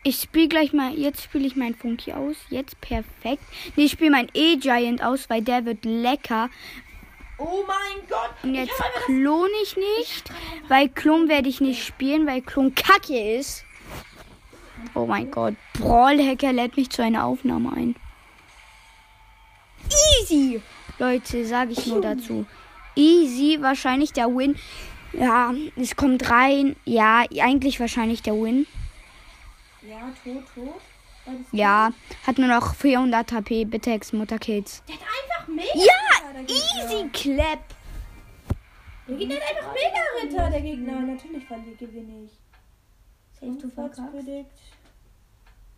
[0.04, 0.94] Ich spiele gleich mal.
[0.94, 2.36] Jetzt spiele ich meinen Funky aus.
[2.50, 3.42] Jetzt perfekt.
[3.76, 6.48] Nee, ich spiele meinen E-Giant aus, weil der wird lecker.
[7.38, 8.30] Oh mein Gott.
[8.42, 10.32] Und Ich jetzt hab einfach klon ich nicht.
[10.68, 13.64] Weil Klon werde ich nicht spielen, weil Klon kacke ist.
[14.94, 15.54] Oh mein Gott.
[15.74, 17.96] Brawl-Hacker lädt mich zu einer Aufnahme ein.
[20.20, 20.60] Easy!
[20.98, 22.46] Leute, sage ich nur dazu.
[22.96, 24.56] Easy, wahrscheinlich der Win.
[25.12, 26.76] Ja, es kommt rein.
[26.84, 28.66] Ja, eigentlich wahrscheinlich der Win.
[29.82, 30.80] Ja, tot, tot.
[31.52, 31.92] Ja,
[32.26, 33.64] hat nur noch 400 HP.
[33.64, 34.82] Bitte Hexenmutter Kills.
[34.88, 35.68] Der hat einfach mega.
[35.74, 37.60] Ja, easy clap.
[39.06, 41.00] Der Gegner hat einfach Mega-Ritter, der Gegner.
[41.00, 41.48] Natürlich
[41.78, 42.32] gewinne ich.
[43.40, 44.12] Safe, du verkackst.
[44.12, 44.46] Predict.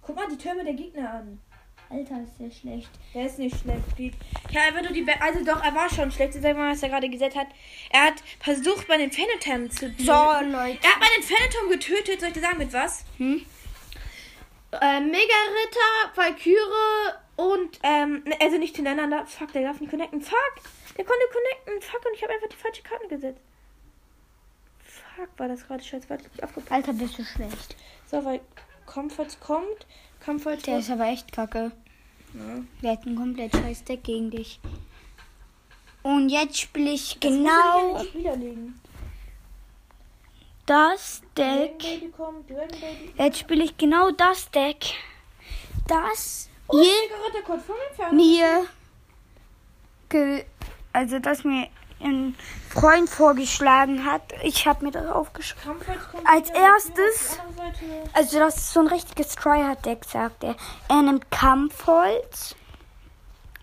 [0.02, 1.40] Guck mal die Türme der Gegner an.
[1.90, 2.90] Alter, ist der schlecht.
[3.14, 4.16] Der ist nicht schlecht, Pete.
[4.48, 5.02] Habe einfach nur die.
[5.02, 6.34] Be also doch, er war schon schlecht.
[6.34, 7.48] Sag mal, was er gerade gesetzt hat.
[7.90, 10.04] Er hat versucht, meinen Phantom zu töten.
[10.04, 10.78] So, Leute.
[10.82, 12.20] Er hat meinen Phantom getötet.
[12.20, 13.04] Soll ich dir sagen, mit was?
[13.18, 13.44] Hm?
[14.72, 19.26] Äh, Mega-Ritter, Valkyrie und, ähm, ne, also nicht hintereinander.
[19.26, 20.20] Fuck, der darf nicht connecten.
[20.20, 20.36] Fuck!
[20.96, 21.82] Der konnte connecten.
[21.90, 23.40] Fuck, und ich habe einfach die falsche Karten gesetzt.
[25.16, 26.06] Fuck, war das gerade scheiße.
[26.70, 27.74] Alter, bist du schlecht.
[28.06, 28.40] So, weil
[28.86, 29.86] Comfort kommt.
[30.24, 31.72] Comfort Der ist aber echt kacke.
[32.34, 32.90] Ja.
[32.90, 34.60] Hat ein komplett scheiß Deck gegen dich.
[36.02, 38.02] Und jetzt spiele ich Das genau
[40.66, 42.12] das Deck.
[42.16, 42.50] Kommt.
[43.18, 44.94] Jetzt spiele ich genau das Deck,
[45.88, 48.66] das Oh, ihr mir,
[50.08, 50.44] ge
[50.92, 51.66] also das mir
[52.00, 52.36] ein
[52.68, 54.22] Freund vorgeschlagen hat.
[54.42, 55.80] Ich habe mir das aufgeschrieben.
[56.24, 57.38] Als erstes-.
[58.12, 60.56] Also das ist so ein richtiges Tryhard-Deck, sagt er.
[60.88, 62.56] Er nimmt Kampfholz.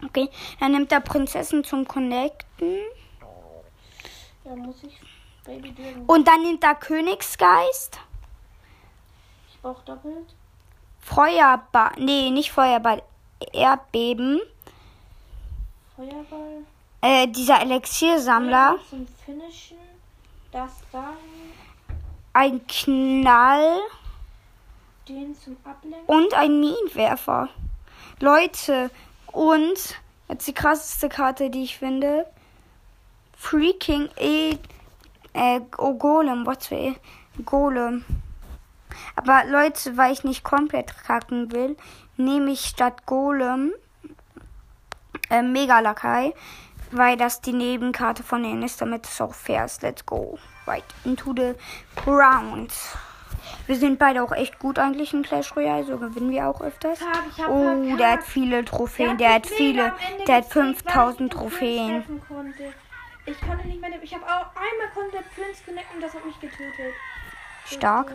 [0.04, 0.30] Okay.
[0.60, 2.78] Dann nimmt er Prinzessin zum Connecten.
[4.44, 5.00] Ja, muss ich.
[6.08, 8.00] Und dann nimmt er Königsgeist.
[9.50, 10.36] Ich brauche doppelt.
[11.00, 11.92] Feuerball.
[11.98, 13.02] Nee, nicht Feuerball.
[13.54, 14.42] Erdbeben.
[15.96, 16.66] Feuerball.
[17.02, 18.78] Äh, dieser Elixiersammler.
[18.90, 19.78] Zum Finishen.
[20.52, 21.16] Das dann.
[22.34, 23.80] Ein Knall.
[25.08, 26.06] Den zum Ablenken.
[26.06, 27.50] Und ein Minenwerfer.
[28.20, 28.90] Leute.
[29.32, 29.96] Und
[30.30, 32.26] jetzt die krasseste Karte, die ich finde.
[33.36, 34.58] Freaking E.
[35.34, 36.46] Äh, oh, Golem.
[36.46, 36.96] Was für E?
[37.46, 38.04] Golem.
[39.16, 41.78] Aber Leute, weil ich nicht komplett kacken will,
[42.18, 43.72] nehme ich statt Golem
[45.30, 46.34] äh, Megalakai,
[46.92, 49.82] weil das die Nebenkarte von denen ist, damit es auch fair ist.
[49.82, 50.38] Let's go.
[50.66, 51.54] Right into the
[52.06, 52.74] round.
[53.66, 57.00] Wir sind beide auch echt gut eigentlich in Clash Royale, so gewinnen wir auch öfters.
[57.02, 59.94] Hab Oh, der hat viele Trophäen, der hat viele,
[60.28, 62.22] der hat gekriegt, weil ich 5000 den Prinz Trophäen.
[63.26, 63.92] Ich konnte nicht mehr.
[64.02, 66.94] Ich habe auch einmal konnte der Prinz connecten, das hat mich getötet.
[67.66, 68.12] Stark.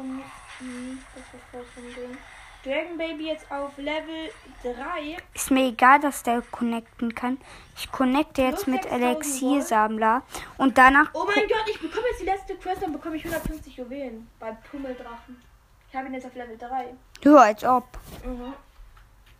[0.61, 2.16] Mhm, das ist voll vom Ding.
[2.64, 4.30] Dragon Baby jetzt auf Level
[4.62, 5.16] 3.
[5.34, 7.38] Ist mir egal, dass der connecten kann.
[7.76, 10.22] Ich connecte jetzt mit 6000 Elixiersammler
[10.58, 13.76] und danach Oh mein Gott, ich bekomme jetzt die letzte Quest, dann bekomme ich 150
[13.76, 15.42] Juwelen bei Pummeldrachen.
[15.88, 16.94] Ich habe ihn jetzt auf Level 3.
[17.24, 17.84] ja, als ob.
[18.24, 18.54] Mhm.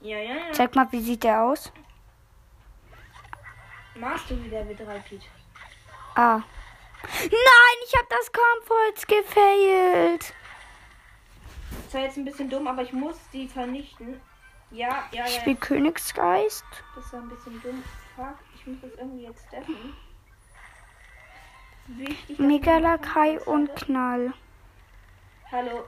[0.00, 0.52] Ja, ja, ja.
[0.52, 1.72] Zeig mal, wie sieht der aus?
[3.94, 5.26] Mastery Level 3, Pete.
[6.16, 6.40] Ah.
[7.04, 10.34] Nein, ich habe das Kampfholz gefailt.
[11.84, 14.20] Das war jetzt ein bisschen dumm, aber ich muss die vernichten.
[14.70, 15.40] Ja, ja, Ich ja.
[15.40, 16.64] spiele Königsgeist.
[16.94, 17.82] Das war ein bisschen dumm.
[18.16, 19.94] Fuck, ich muss das irgendwie jetzt steffen.
[21.88, 23.74] Wichtig, ich Megalakai und.
[23.76, 24.32] Knall.
[25.50, 25.84] Hallo.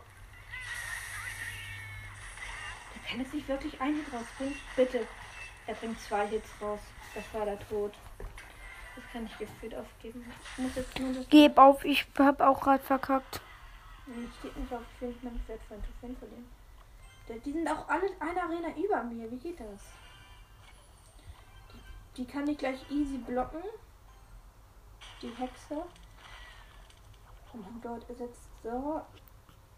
[2.95, 4.57] Der kann jetzt nicht wirklich einen Hit rausbringen.
[4.77, 5.07] Bitte.
[5.67, 6.81] Er bringt zwei Hits raus.
[7.15, 7.93] Das war der Tod.
[8.97, 10.25] Das kann ich gefühlt aufgeben.
[10.53, 11.29] Ich muss jetzt nur das.
[11.29, 13.41] Geb auf, ich hab auch gerade verkackt.
[14.07, 14.83] Nee, steht nicht auf.
[14.95, 16.47] Ich will nicht meine wertvollen Trophäen verlieren.
[17.45, 19.31] Die sind auch alle eine Arena über mir.
[19.31, 19.81] Wie geht das?
[21.73, 23.63] Die, die kann ich gleich easy blocken.
[25.23, 25.83] Die Hexe.
[27.53, 29.01] Oh mein Gott, er setzt so.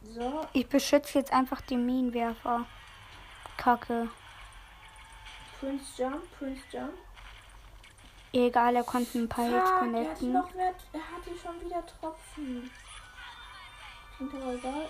[0.02, 0.46] So.
[0.52, 2.66] Ich beschütze jetzt einfach die Minenwerfer.
[3.56, 4.08] Kacke.
[5.60, 6.92] Prince Jump, Prince Jump.
[8.32, 10.32] Egal, er konnte ein paar Hits Fuck, er hat connecten.
[10.32, 12.70] noch mehr, er hatte schon wieder Tropfen.
[14.20, 14.88] Egal.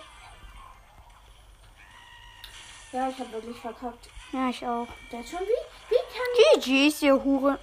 [2.93, 4.09] Ja, ich habe wirklich verkackt.
[4.31, 4.87] Ja, ich auch.
[4.87, 5.89] Hat schon wie?
[5.89, 7.59] Wie kann GG's, ihr Hure.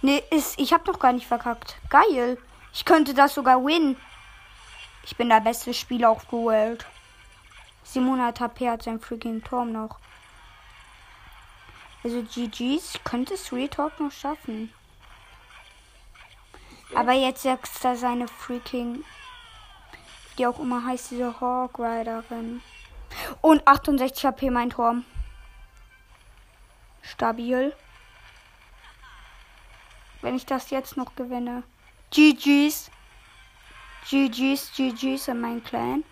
[0.00, 1.76] Nee, ist, ich hab noch gar nicht verkackt.
[1.90, 2.38] Geil.
[2.72, 3.96] Ich könnte das sogar win.
[5.04, 6.86] Ich bin der beste Spieler auf der Welt.
[7.84, 9.98] 700 HP hat sein freaking Turm noch.
[12.04, 14.72] Also GG's, könnte Sweet Talk noch schaffen.
[16.94, 19.04] Aber jetzt sagst er seine freaking,
[20.36, 22.62] die auch immer heißt, diese Hawk Riderin.
[23.40, 25.04] Und 68 HP mein Turm.
[27.02, 27.74] Stabil.
[30.20, 31.62] Wenn ich das jetzt noch gewinne.
[32.10, 32.90] GG's.
[34.08, 36.04] GG's, GG's in mein Clan.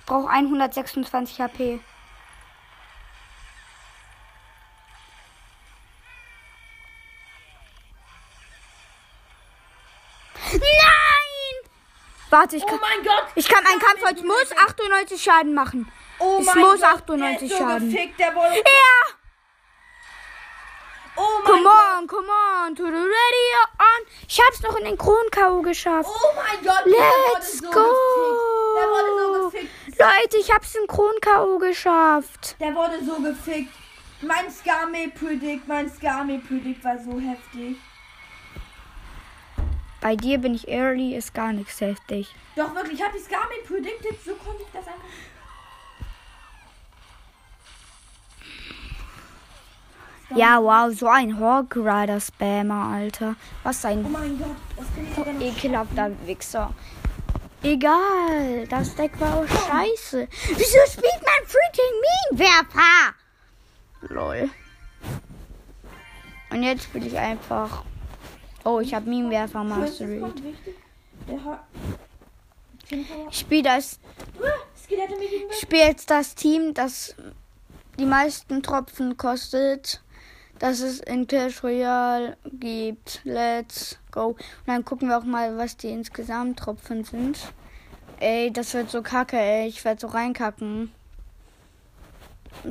[0.00, 1.80] Ich brauche 126 HP.
[10.52, 11.70] Nein!
[12.34, 13.26] Warte, ich Oh kann, mein Gott!
[13.36, 15.88] ich kann einen Kampf heute muss 98 Schaden machen.
[16.18, 17.90] Oh Es mein muss Gott, 98 der ist so Schaden.
[17.92, 18.56] Gefickt, der wurde.
[18.56, 19.14] Ja!
[21.96, 24.06] on, come on, to the radio on.
[24.28, 26.10] Ich hab's noch in den Kronkau geschafft.
[26.12, 27.84] Oh mein Gott, der wurde Let's so go!
[27.84, 28.74] gefickt.
[28.76, 29.98] Der wurde so gefickt.
[30.00, 32.56] Leute, ich hab's in Kronkau geschafft.
[32.58, 33.72] Der wurde so gefickt.
[34.22, 37.76] Mein Skame Predict, mein Skame Predict war so heftig.
[40.04, 42.28] Bei dir bin ich early, ist gar nichts heftig.
[42.56, 45.02] Doch wirklich, ich habe die Skame predicted, so konnte ich das einfach.
[50.36, 53.34] Ja, wow, so ein Hawk Rider Spammer, Alter.
[53.62, 55.40] Was Oh ein mein Gott, das bin ich sogar noch.
[55.40, 56.74] ekelhafter Wichser.
[57.62, 60.28] Egal, das Deck war auch scheiße.
[60.48, 61.94] Wieso spielt man freaking
[62.30, 63.14] Minenwerfer?
[64.02, 64.50] Lol.
[66.50, 67.84] Und jetzt spiele ich einfach.
[68.64, 70.24] Oh, ich habe Minenwerfer Das Mastery.
[73.30, 73.98] Ich spiele das,
[75.50, 77.14] ich spiele jetzt das Team, das
[77.98, 80.02] die meisten Tropfen kostet,
[80.58, 83.20] das es in Clash Royale gibt.
[83.24, 84.28] Let's go.
[84.28, 87.38] Und dann gucken wir auch mal, was die insgesamt Tropfen sind.
[88.20, 89.66] Ey, das wird so kacke, ey.
[89.68, 90.92] Ich werde so reinkacken.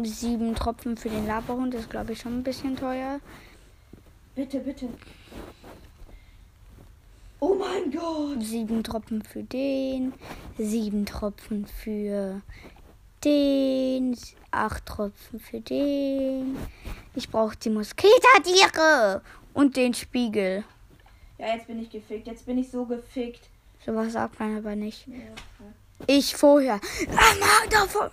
[0.04, 3.20] Sieben Tropfen für den Laberhund ist, glaube ich, schon ein bisschen teuer.
[4.36, 4.90] Bitte, bitte.
[7.46, 8.42] Oh mein Gott.
[8.42, 10.14] Sieben Tropfen für den.
[10.58, 12.42] Sieben Tropfen für
[13.22, 14.18] den.
[14.52, 16.56] Acht Tropfen für den.
[17.16, 19.22] Ich brauche die Moskitatiere.
[19.54, 20.64] Und den Spiegel.
[21.38, 22.28] Ja, jetzt bin ich gefickt.
[22.28, 23.50] Jetzt bin ich so gefickt.
[23.86, 25.06] Sowas sagt man aber nicht.
[25.08, 25.16] Ja,
[26.08, 26.80] Ich vorher.
[27.10, 28.10] Ah, Mann, davon.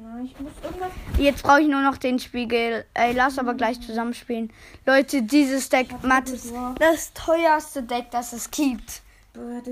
[0.00, 0.90] Ja, ich muss irgendwas.
[1.18, 2.84] Jetzt brauche ich nur noch den Spiegel.
[2.94, 4.52] Ey, lass aber gleich zusammenspielen.
[4.86, 6.80] Leute, dieses Deck, so besorgt.
[6.82, 9.02] das teuerste Deck, das es gibt.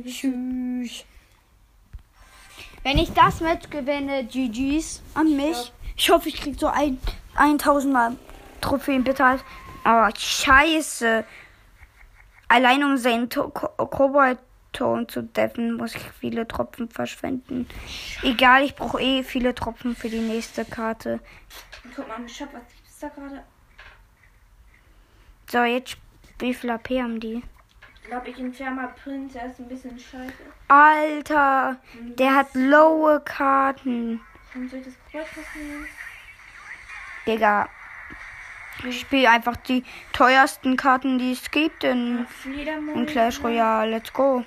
[0.04, 1.04] Tschüss.
[2.82, 5.56] Wenn ich das Match gewinne, GG's an mich.
[5.56, 5.70] Ja.
[5.96, 6.98] Ich hoffe, ich krieg so ein
[7.34, 8.16] 1000 Mal
[8.60, 9.24] Trophäen, bitte.
[9.24, 9.44] halt.
[9.82, 11.24] Aber scheiße.
[12.48, 13.52] Allein um seinen To-
[14.76, 17.68] Kobold-Ton zu deffen, muss ich viele Tropfen verschwenden.
[18.22, 21.20] Egal, ich brauche eh viele Tropfen für die nächste Karte.
[21.94, 23.42] Guck mal, Shop, was ist da gerade?
[25.50, 25.96] So, jetzt
[26.38, 27.42] wie viel AP haben die?
[28.02, 29.34] Ich glaube, ich entferne Prinz.
[29.34, 30.32] Er ist ein bisschen scheiße.
[30.68, 31.76] Alter,
[32.18, 34.20] der hat lowe Karten.
[34.52, 35.86] Dann soll ich das Kreuz nehmen?
[37.26, 37.68] Digga.
[38.84, 42.26] Ich spiele einfach die teuersten Karten, die es gibt in,
[42.94, 43.90] in Clash Royale.
[43.90, 44.44] Let's go.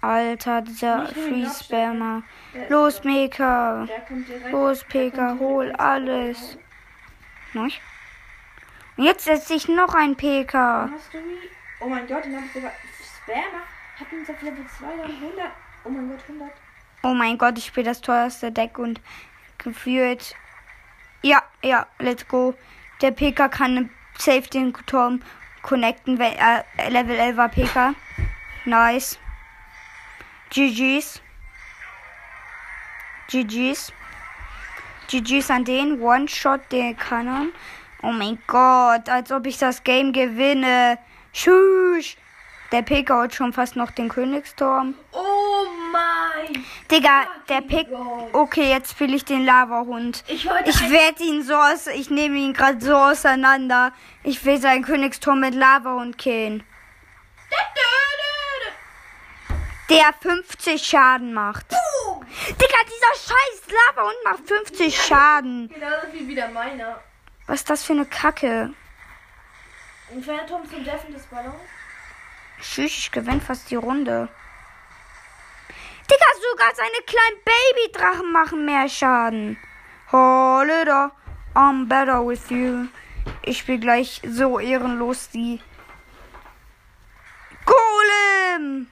[0.00, 1.78] Alter, dieser Nicht nur den Free Grabstein.
[1.78, 2.22] Spammer.
[2.54, 3.04] Der ist Los.
[3.04, 3.86] Meka.
[3.86, 4.52] Direkt.
[4.52, 6.58] Los, Peka, hol alles.
[7.52, 7.80] Nicht?
[8.96, 10.90] Und jetzt setze ich noch ein PK.
[11.80, 12.72] Oh mein Gott, den habe ich sogar.
[13.22, 13.62] Spammer
[13.98, 15.50] hat uns auf Level 2 dann 100.
[15.84, 16.50] Oh mein Gott, 100.
[17.02, 19.00] Oh mein Gott, ich spiele das teuerste Deck und
[19.58, 20.34] gefühlt.
[21.22, 22.54] Ja, ja, let's go.
[23.00, 25.22] Der PK kann safe den Turm
[25.62, 27.94] connecten, wenn er Level 11 war PK.
[28.64, 29.18] Nice.
[30.50, 31.20] GG's.
[33.28, 33.92] GG's.
[35.08, 36.00] GG's an den.
[36.00, 37.52] One-Shot, den Kanon.
[38.02, 40.98] Oh mein Gott, als ob ich das Game gewinne.
[41.32, 42.16] Tschüss.
[42.72, 44.94] Der PK hat schon fast noch den Königsturm.
[45.12, 46.64] Oh mein.
[46.90, 47.88] Digga, der Pick.
[48.32, 50.24] Okay, jetzt spiele ich den Lavahund.
[50.28, 50.48] Ich.
[50.66, 51.88] Ich werde ihn so aus.
[51.88, 53.92] Ich nehme ihn gerade so auseinander.
[54.22, 56.62] Ich will seinen Königsturm mit Lavahund killen.
[59.90, 61.66] Der 50 Schaden macht.
[61.68, 65.68] Digga, dieser scheiß Lavahund macht 50 Schaden.
[65.68, 67.02] Genau wie wieder meiner.
[67.48, 68.72] Was ist das für eine Kacke?
[70.12, 71.56] Ein Phantom zum Deffen des Ballons.
[72.60, 74.28] Tschüss, ich gewinne fast die Runde.
[76.08, 79.58] Digga, sogar seine kleinen Babydrachen machen mehr Schaden.
[80.12, 81.08] Holiday,
[81.56, 82.86] I'm better with you.
[83.42, 85.60] Ich spiele gleich so ehrenlos die.
[87.64, 88.86] Golem!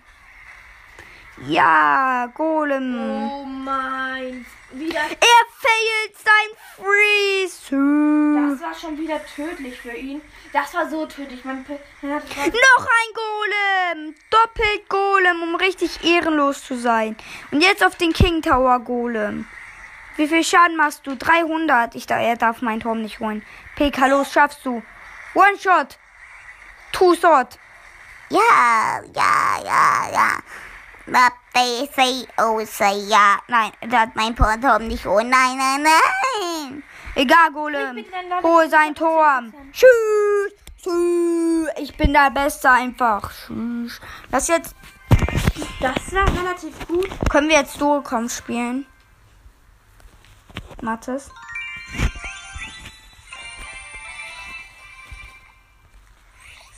[1.47, 2.99] Ja, Golem.
[3.31, 4.45] Oh mein.
[4.73, 5.01] Wieder.
[5.01, 8.51] Er failt sein Freeze.
[8.51, 10.21] Das war schon wieder tödlich für ihn.
[10.53, 11.45] Das war so tödlich.
[11.45, 11.65] Man,
[12.03, 14.15] man Noch ein Golem.
[14.31, 17.17] Doppelt Golem, um richtig ehrenlos zu sein.
[17.51, 19.47] Und jetzt auf den King Tower Golem.
[20.17, 21.17] Wie viel Schaden machst du?
[21.17, 21.95] 300.
[21.95, 23.45] Ich, da- er darf meinen Turm nicht holen.
[23.77, 24.83] PK, los, schaffst du.
[25.35, 25.97] One Shot.
[26.93, 27.59] Two Shot.
[28.29, 30.29] Ja, ja, ja, ja.
[32.39, 33.39] Oh, say, ja.
[33.49, 35.07] Nein, der hat mein Portum nicht.
[35.07, 36.83] Oh, nein, nein, nein.
[37.15, 38.05] Egal, Golem.
[38.43, 39.53] Hol sein Turm.
[39.73, 40.53] Tschüss.
[40.81, 41.69] Tschüss.
[41.79, 43.33] Ich bin der Beste einfach.
[43.47, 44.01] Tschüss.
[44.31, 44.75] Das jetzt.
[45.81, 47.09] Das war relativ gut.
[47.29, 48.87] Können wir jetzt Duokampf spielen?
[50.81, 51.31] Mathis?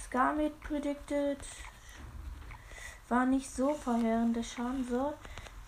[0.05, 1.39] Scarlet predicted.
[3.11, 4.87] War nicht so verheerend der Schaden.
[4.89, 5.13] So.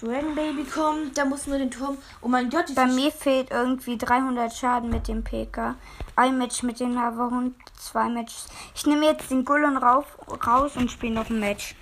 [0.01, 1.99] Dragon Baby kommt, da muss nur den Turm.
[2.21, 5.75] Oh mein Gott, Bei dieses mir fehlt irgendwie 300 Schaden mit dem PK.
[6.15, 8.47] Ein Match mit dem Lavahund, zwei Matches.
[8.77, 10.07] Ich nehme jetzt den Golem rauf,
[10.47, 11.75] raus und spiele noch ein Match.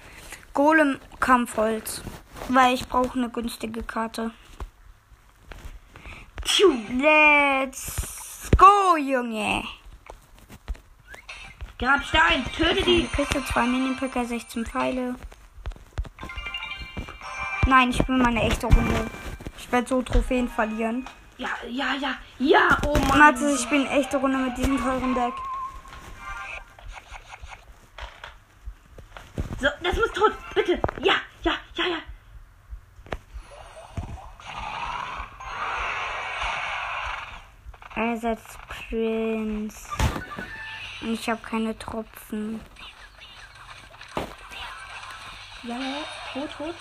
[0.55, 2.01] Golem Kampfholz.
[2.49, 4.31] Weil ich brauche eine günstige Karte.
[6.99, 9.63] Let's go, Junge.
[11.79, 13.03] Grabstein, töte die.
[13.13, 15.17] Piste, zwei Mini-Picker, 16 Pfeile.
[17.71, 19.07] Nein, ich spiele meine echte Runde.
[19.57, 21.09] Ich werde so Trophäen verlieren.
[21.39, 23.21] Ja, ja, ja, ja, oh Mann.
[23.21, 25.35] Warte, ich eine echte Runde mit diesem teuren Deck.
[29.61, 30.33] So, das muss tot.
[30.53, 30.81] Bitte.
[31.01, 31.15] Ja,
[31.45, 31.99] ja, ja, ja.
[37.95, 38.59] Er setzt.
[38.91, 39.73] Und
[41.03, 42.61] ich habe keine Tropfen.
[45.63, 45.99] Ja, ja,
[46.33, 46.75] tot, tot.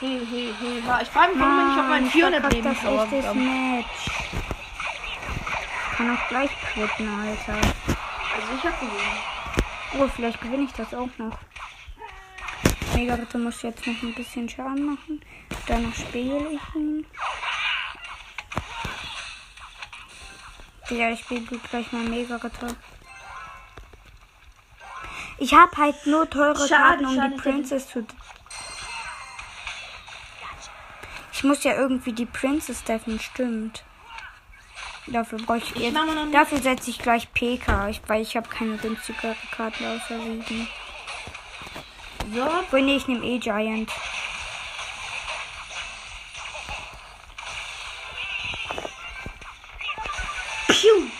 [0.00, 0.82] He, he, he.
[0.86, 3.26] Ja, Ich frage mich, warum wir nicht auf meinen ich 400 verkack Leben das echtes
[3.26, 3.76] haben.
[3.76, 4.10] Match.
[5.90, 7.54] Ich kann auch gleich quitten, Alter.
[7.54, 9.34] Also ich hab gewonnen.
[9.98, 11.38] Oh, vielleicht gewinne ich das auch noch.
[12.96, 15.20] Mega Ritter muss jetzt noch ein bisschen Schaden machen.
[15.66, 17.06] Danach spiele ich ihn.
[20.90, 22.74] Ja, ich spiele gleich mal Mega Ritter.
[25.38, 28.06] Ich habe halt nur teure Schade, Karten, um schade, die Princess zu.
[31.44, 33.84] Ich muss ja irgendwie die Princess deffen, stimmt.
[35.08, 35.94] Dafür brauche ich, jetzt.
[36.32, 40.66] Dafür setze ich gleich PK, ich, weil ich habe keine günstigere Karte außer sieben.
[42.34, 43.90] So, Obwohl, nee, ich nehme eh Giant.
[50.68, 51.10] piu,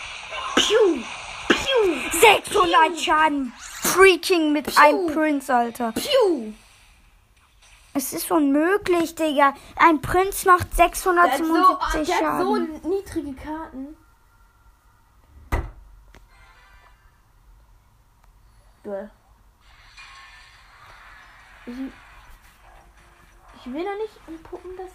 [0.55, 1.03] piu,
[1.49, 3.53] piu, 600 Schaden.
[3.83, 5.91] Freaking mit einem Prinz, Alter.
[5.91, 6.55] piu.
[7.97, 9.53] Es ist unmöglich, Digga.
[9.77, 12.89] Ein Prinz macht Der hat so, 677 der hat so Schaden.
[12.89, 13.95] niedrige Karten.
[18.83, 19.07] Bäh.
[21.67, 21.73] Ich,
[23.61, 24.91] ich will da nicht umpuppen, dass.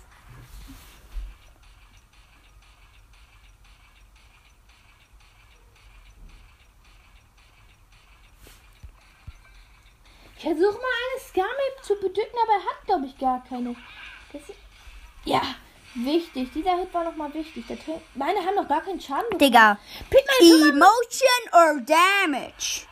[10.42, 13.76] Ich versuche mal eine Scarmap zu bedücken, aber er hat, glaube ich, gar keine.
[14.32, 14.58] Das ist,
[15.26, 15.42] ja,
[15.94, 16.50] wichtig.
[16.54, 17.64] Dieser Hit war nochmal wichtig.
[18.14, 19.38] Meine haben noch gar keinen Schaden bekommen.
[19.38, 19.78] Digga.
[20.10, 22.86] Mal- Emotion or Damage?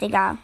[0.00, 0.36] Digga.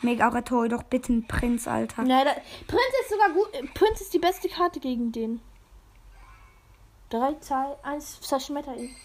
[0.00, 2.04] Mega Retro, doch bitte ein Prinz, Alter.
[2.04, 2.32] Nein, da,
[2.66, 3.50] Prinz ist sogar gut.
[3.74, 5.42] Prinz ist die beste Karte gegen den.
[7.10, 8.96] Drei Zahl, eins zerschmetter ihn.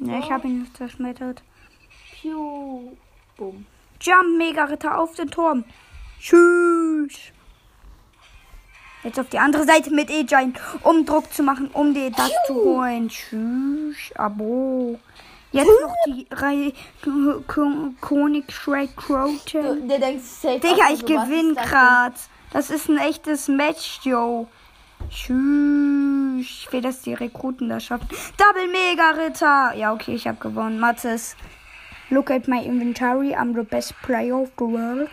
[0.00, 1.42] Ja, ich habe ihn nicht zerschmettert.
[2.20, 2.96] Piu.
[3.40, 3.64] Bumm.
[4.02, 5.64] Jump, Mega Ritter auf den Turm.
[6.20, 7.32] Tschüss.
[9.02, 12.54] Jetzt auf die andere Seite mit E-Giant, um Druck zu machen, um dir das zu
[12.54, 13.08] holen.
[13.08, 15.00] Tschüss, Abo.
[15.52, 16.72] Jetzt noch die Reihe
[17.02, 19.88] K- K- Konig Shrek Croton.
[19.88, 20.60] Der denkt safe.
[20.60, 22.12] Digga, ich so, was gewinn ist das grad.
[22.52, 24.46] Das ist ein echtes Match, yo.
[25.08, 26.46] Tschüss.
[26.46, 28.06] Ich will, dass die Rekruten das schaffen.
[28.36, 29.74] Double Mega Ritter.
[29.76, 30.78] Ja, okay, ich habe gewonnen.
[30.78, 31.36] Mathis.
[32.10, 33.34] Look at my inventory.
[33.34, 35.10] I'm the best player of the world.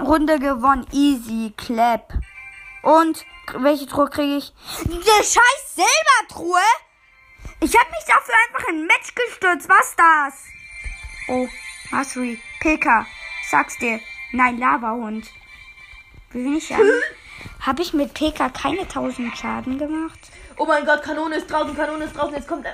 [0.00, 0.86] Runde gewonnen.
[0.92, 1.52] Easy.
[1.56, 2.14] Clap.
[2.82, 3.24] Und
[3.58, 4.52] welche Truhe kriege ich?
[4.84, 6.60] Die scheiß Silbertruhe?
[7.60, 9.68] Ich habe mich dafür einfach in ein Match gestürzt.
[9.68, 10.44] Was das?
[11.28, 11.48] Oh,
[11.90, 13.06] Masri, PK,
[13.50, 14.00] sag's dir.
[14.32, 15.26] Nein, Lavahund.
[16.30, 16.80] Wie bin ich an?
[17.60, 20.18] Habe ich mit PK keine 1000 Schaden gemacht?
[20.56, 22.34] Oh mein Gott, Kanone ist draußen, Kanone ist draußen.
[22.34, 22.66] Jetzt kommt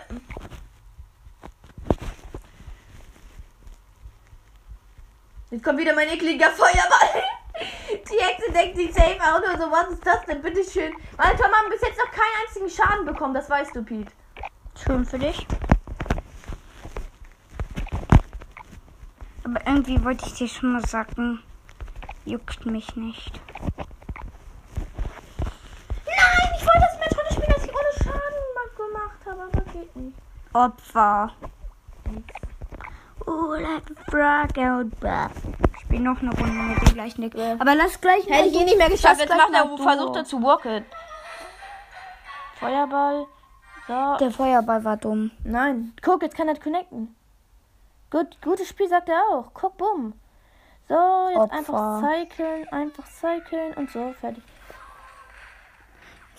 [5.53, 7.23] Jetzt kommt wieder mein ekliger Feuerball.
[7.91, 10.41] Die Hexe denkt sich safe auch nur so, was ist das denn?
[10.41, 10.95] Bitteschön.
[11.19, 14.11] Meine Tom haben bis jetzt noch keinen einzigen Schaden bekommen, das weißt du, Pete.
[14.83, 15.47] Schön für dich.
[19.45, 21.43] Aber irgendwie wollte ich dir schon mal sagen,
[22.25, 23.39] juckt mich nicht.
[26.07, 28.41] Nein, ich wollte das Match heute spielen, dass ich ohne Schaden
[28.79, 30.17] gemacht habe, aber geht nicht.
[30.55, 31.31] Opfer.
[32.05, 33.41] Oh, let the frog out back.
[35.75, 37.35] Ich spiele noch eine Runde mit dem gleichen Deck.
[37.59, 39.21] Aber lass gleich Hätte ich eh nicht mehr geschafft.
[39.21, 40.85] Jetzt macht er mal versucht er zu walken.
[42.59, 43.27] Feuerball.
[43.89, 44.17] So.
[44.19, 45.33] Der Feuerball war dumm.
[45.45, 45.93] Nein.
[46.03, 47.15] Guck, jetzt kann er connecten.
[48.11, 49.51] Gut, gutes Spiel, sagt er auch.
[49.55, 50.13] Guck, bumm.
[50.89, 51.53] So, jetzt Opfer.
[51.53, 54.43] einfach cyclen, einfach cyclen und so, fertig.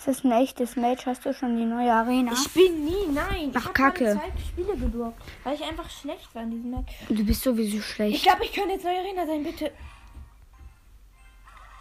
[0.06, 1.06] Ist das ein echtes Match?
[1.06, 2.30] Hast du schon die neue Arena?
[2.32, 3.50] Ich spiele nie, nein.
[3.54, 4.12] Ach, ich hab Kacke.
[4.12, 6.92] zwei Spiele gedroppt, weil ich einfach schlecht war in diesem Match.
[7.08, 8.22] Du bist sowieso Ich schlecht.
[8.22, 9.72] glaube, ich könnte jetzt neue Arena sein, bitte.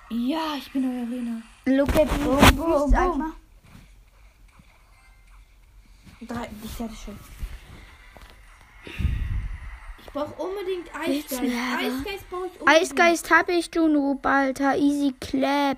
[0.10, 1.42] Ja, ich bin neue Arena.
[1.66, 2.08] Look at.
[2.24, 3.34] Boom, boom, boom.
[6.26, 7.20] Drei, ich hatte schon.
[10.00, 11.34] Ich brauche unbedingt Eisgeist.
[11.42, 12.70] Eisgeist brauche ich unbedingt.
[12.70, 14.78] Eisgeist hab ich, du Noob, Alter.
[14.78, 15.78] Easy clap.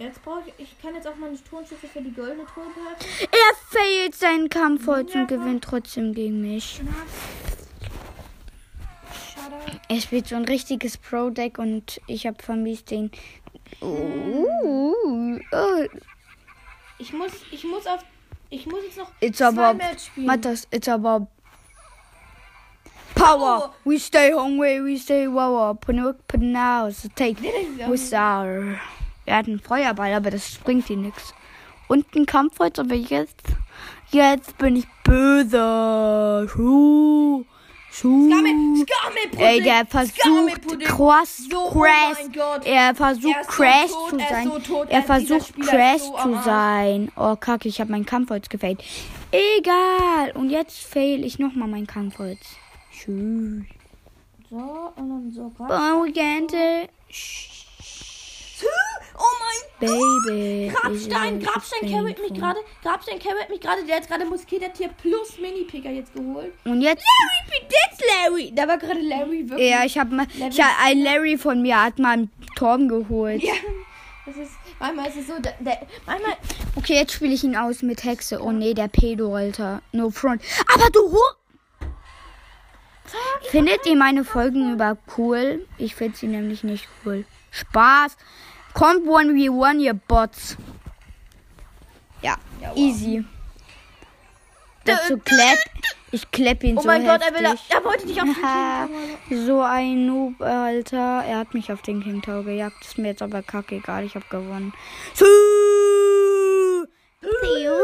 [0.00, 3.04] Jetzt brauche ich, ich kann jetzt auch meine Tonschüsse für die goldene Truhe behalten.
[3.20, 6.80] Er failt seinen Kampf heute und gewinnt trotzdem gegen mich.
[9.88, 13.10] Er spielt so ein richtiges Pro-Deck und ich hab vermisst den.
[13.82, 15.86] Uh, oh,
[16.96, 18.00] Ich muss, ich muss auf,
[18.48, 20.26] ich muss jetzt noch It's zwei about Match spielen.
[20.26, 20.66] Matters.
[20.70, 21.26] It's about
[23.14, 23.74] power.
[23.84, 24.82] We stay hungry.
[24.82, 25.74] We stay wow.
[25.78, 25.96] Put
[26.26, 26.88] put now.
[26.88, 27.36] So take
[27.86, 28.80] with our.
[29.30, 31.32] Er hat einen Feuerball, aber das bringt ihm nichts.
[31.88, 33.42] Und ein Kampfholz, aber jetzt,
[34.10, 36.48] jetzt bin ich böse.
[36.52, 37.44] Schuh,
[37.92, 38.30] Schuh.
[39.38, 42.64] Ey, der versucht Cross, So, oh Crash.
[42.64, 44.50] Er versucht Er so Crash tot, zu er sein.
[44.64, 47.12] so er er- versucht Crash zu sein.
[47.16, 48.82] Oh, kacke, ich habe mein Kampfholz gefällt.
[49.32, 50.32] Egal.
[50.34, 52.40] Und jetzt fail ich nochmal mein Kampfholz.
[52.92, 53.62] Tschüss.
[54.48, 55.48] So, und dann so.
[55.56, 55.70] Grad.
[55.70, 56.88] Arrogante
[59.20, 60.72] Oh mein Baby.
[60.74, 62.60] Grabstein, Grabstein bin mich gerade.
[62.82, 63.84] Grabstein carryt mich gerade.
[63.84, 66.52] Der hat gerade Moskitotier plus Mini-Picker jetzt geholt.
[66.64, 67.04] Und jetzt.
[67.04, 68.52] Larry, that's Larry.
[68.54, 69.70] Da war gerade Larry wirklich.
[69.70, 70.26] Ja, ich habe mal.
[70.34, 73.42] Ich hab, ein Larry von mir hat mal einen Torben geholt.
[73.42, 73.54] Ja.
[74.26, 76.36] Das ist, manchmal ist es so, der, der, manchmal,
[76.76, 78.40] Okay, jetzt spiele ich ihn aus mit Hexe.
[78.40, 79.82] Oh nee, der Pedo, Alter.
[79.92, 80.42] No front.
[80.72, 81.16] Aber du
[83.50, 85.66] Findet ihr meine Folgen über cool?
[85.78, 87.24] Ich finde sie nämlich nicht cool.
[87.50, 88.16] Spaß.
[88.74, 90.56] Kommt 1v1, ihr Bots.
[92.22, 92.36] Ja,
[92.76, 93.24] easy.
[94.84, 95.58] Dazu klepp.
[96.12, 97.40] Ich klepp ihn oh so mein Gott, er heftig.
[97.46, 98.34] will, er wollte dich auf den
[99.28, 101.22] King so ein Noob, Alter.
[101.26, 102.76] Er hat mich auf den King Tower gejagt.
[102.84, 104.04] Ist mir jetzt aber kacke egal.
[104.04, 104.72] Ich habe gewonnen.
[107.62, 107.76] You.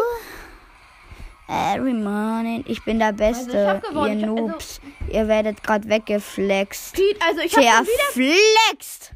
[1.48, 2.64] Every morning.
[2.66, 3.56] Ich bin der Beste.
[3.58, 4.18] Also, hab gewonnen.
[4.20, 4.80] ihr Ich- also- Noobs.
[5.12, 6.94] ihr werdet gerade weggeflext.
[6.96, 9.12] Pete, also ich wieder, Verflext.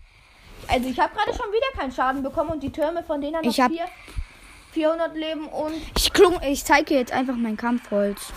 [0.70, 3.44] Also ich habe gerade schon wieder keinen Schaden bekommen und die Türme von denen haben
[3.44, 3.86] noch Ich hab- vier,
[4.72, 8.32] 400 Leben und Ich, klung, ich zeige jetzt einfach mein Kampfholz.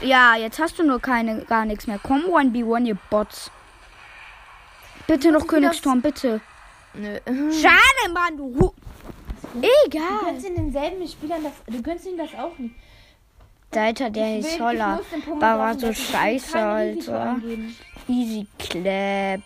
[0.00, 1.98] Ja, jetzt hast du nur keine, gar nichts mehr.
[2.02, 3.50] Komm, 1v1, ihr Bots.
[5.06, 6.40] Bitte noch Königsturm, bitte.
[6.94, 7.18] Nö.
[7.52, 8.44] Schade, Mann, du.
[8.58, 8.72] Hu
[9.54, 10.02] Du Egal.
[10.24, 12.74] kannst in denselben Spielern das, du kannst ihm das auch nicht.
[13.74, 15.00] Alter, der Ich ist will- Holler.
[15.38, 17.36] war so scheiße, Alter.
[18.08, 19.40] Easy Clap.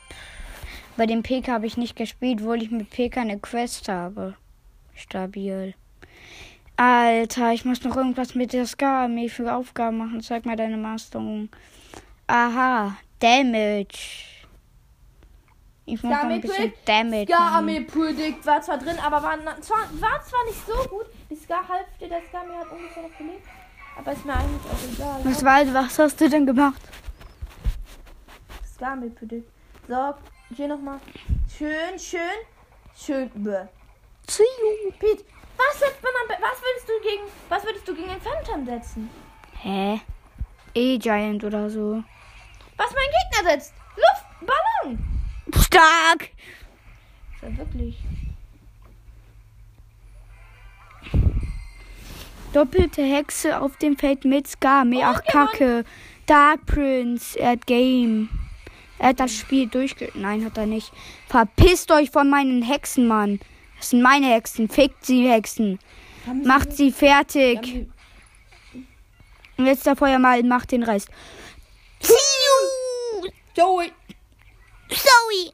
[0.96, 4.34] Bei dem PK habe ich nicht gespielt, obwohl ich mit PK eine Quest habe.
[4.94, 5.74] Stabil.
[6.76, 10.20] Alter, ich muss noch irgendwas mit der Ska-Armee für Aufgaben machen.
[10.22, 11.48] Zeig mal deine Masterung.
[12.26, 14.24] Aha, Damage.
[15.84, 17.38] Ich muss noch ein bisschen Damage Ska.
[17.38, 21.06] Armee Predict war zwar drin, aber war, zwar, war zwar nicht so gut.
[21.30, 23.46] Die Ska-Hälfte der Ska Armee hat ungefähr noch gelebt.
[23.98, 25.20] Aber ist mir eigentlich auch egal.
[25.24, 26.80] Was, war, was hast du denn gemacht?
[28.74, 29.48] Ska Armee Predict.
[29.88, 30.14] So,
[30.54, 31.00] hier nochmal.
[31.56, 32.20] Schön, schön,
[32.96, 33.30] schön.
[33.34, 33.66] Bäh.
[34.98, 35.24] Pete,
[35.56, 37.22] was setzt man am be- Was würdest du gegen.
[37.48, 39.10] Was würdest du gegen den Phantom setzen?
[39.62, 40.00] Hä?
[40.74, 42.02] E-Giant oder so.
[42.76, 43.04] Was mein
[43.40, 43.72] Gegner setzt?
[43.96, 44.98] Luftballon!
[45.64, 46.28] Stark!
[47.42, 47.98] Ja, wirklich.
[52.52, 55.00] Doppelte Hexe auf dem Feld mit Skame.
[55.04, 55.46] Ach, gewonnen.
[55.48, 55.84] Kacke.
[56.26, 57.38] Dark Prince.
[57.42, 58.28] Hat Game.
[58.98, 60.10] Er hat das Spiel durchge...
[60.14, 60.90] Nein, hat er nicht.
[61.28, 63.40] Verpisst euch von meinen Hexen, Mann.
[63.78, 64.68] Das sind meine Hexen.
[64.68, 65.78] Fickt sie, Hexen.
[66.24, 67.86] Sie- Macht sie fertig.
[69.58, 71.08] Und jetzt der Feuermal macht den Rest.
[73.56, 73.92] Joey!
[74.88, 75.52] Zoe.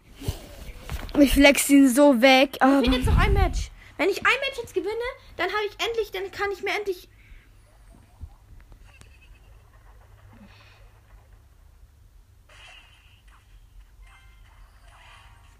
[1.22, 2.50] Ich flex ihn so weg.
[2.54, 3.70] Ich bin jetzt noch ein Match.
[3.98, 4.90] Wenn ich ein Match jetzt gewinne,
[5.36, 7.08] dann habe ich endlich, dann kann ich mir endlich.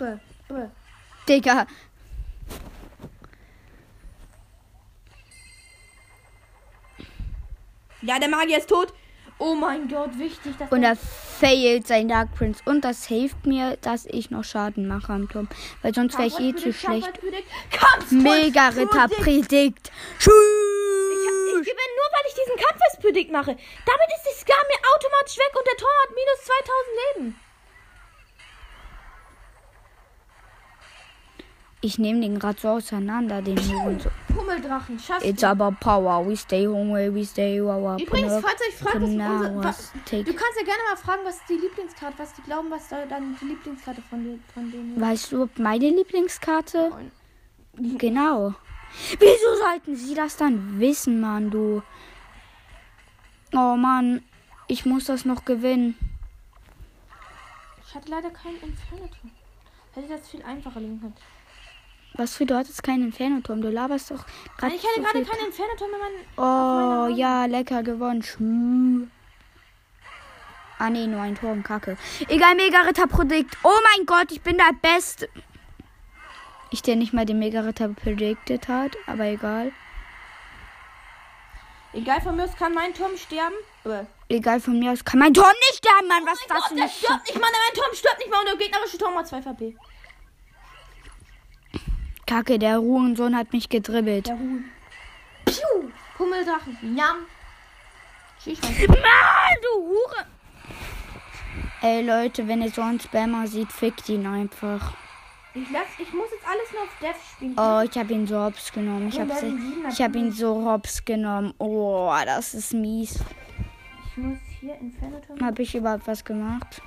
[0.03, 0.19] Bäh,
[0.49, 0.69] bäh.
[1.29, 1.65] Digga.
[8.01, 8.93] Ja, der Magier ist tot.
[9.39, 12.61] Oh mein Gott, wichtig, dass Und er failt sein Dark Prince.
[12.65, 15.49] Und das hilft mir, dass ich noch Schaden mache am Turm.
[15.83, 17.21] Weil sonst wäre ich eh zu schlecht.
[18.11, 19.93] Mega Ritter Predikt.
[20.19, 23.53] Ich, ich gewinne nur, weil ich diesen Kampfespredikt mache.
[23.55, 27.42] Damit ist die Ska mir automatisch weg und der Tor hat minus 2000 Leben.
[31.85, 34.13] Ich nehme den gerade so auseinander, den Hurensohn.
[34.33, 35.49] Pummeldrachen, schaffst It's du.
[35.49, 36.25] about power.
[36.25, 40.23] We stay hungry, we stay our Übrigens, falls ihr euch fragt, was unsere, was take.
[40.25, 43.37] du kannst ja gerne mal fragen, was die Lieblingskarte, was die glauben, was da dann
[43.41, 45.01] die Lieblingskarte von, dir- von denen ist.
[45.01, 46.93] Weißt du, meine Lieblingskarte?
[47.75, 47.99] Nein.
[47.99, 48.55] Genau.
[49.19, 51.83] Wieso sollten sie das dann wissen, Mann, du?
[53.55, 54.23] Oh Mann,
[54.69, 55.97] ich muss das noch gewinnen.
[57.89, 59.31] Ich hatte leider keinen Inferno-Turm.
[59.95, 61.15] Hätte das viel einfacher liegen können.
[62.15, 63.63] Was für du hattest keinen Inferno-Turm?
[63.63, 64.25] Du laberst doch
[64.59, 64.75] gerade.
[64.75, 67.09] ich hatte so gerade keinen Inferno-Turm, wenn man.
[67.11, 68.23] Oh, ja, lecker gewonnen.
[68.23, 69.07] Schmü.
[70.79, 71.97] Ah, nee, nur ein Turm, kacke.
[72.29, 73.57] Egal, Mega-Ritter-Predikt.
[73.63, 75.29] Oh mein Gott, ich bin der Beste.
[76.71, 79.73] Ich, der nicht mal den Mega-Ritter predicted hat, aber egal.
[81.93, 83.55] Egal, von mir aus kann mein Turm sterben.
[83.85, 84.05] Äh.
[84.29, 86.25] Egal, von mir aus kann mein Turm nicht sterben, Mann.
[86.25, 88.57] Was ist das Gott, der stirbt nicht mal, mein Turm stirbt nicht mal und der
[88.57, 89.77] gegnerische Turm hat 2 VP.
[92.27, 94.29] Kacke, der Hurensohn hat mich gedribbelt.
[94.29, 94.65] Der Huhn.
[95.45, 95.91] Piu!
[96.17, 96.77] Pummeldrachen.
[96.97, 97.27] Jam.
[98.45, 100.27] Mann, du Hure.
[101.81, 104.95] Ey, Leute, wenn ihr so einen Spammer seht, fickt ihn einfach.
[105.55, 107.55] Ich, lass, ich muss jetzt alles nur auf Death spielen.
[107.59, 109.09] Oh, ich habe ihn so hops genommen.
[109.09, 109.33] Ich habe
[109.91, 111.53] ich hab ihn so hops genommen.
[111.59, 113.19] Oh, das ist mies.
[114.07, 115.21] Ich muss hier Inferno.
[115.41, 116.81] Habe ich überhaupt was gemacht?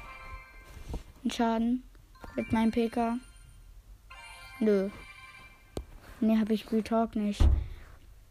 [1.24, 1.84] Einen Schaden?
[2.36, 3.18] Mit meinem PK?
[4.60, 4.90] Nö.
[6.28, 7.42] Nee, habe ich Retalk nicht.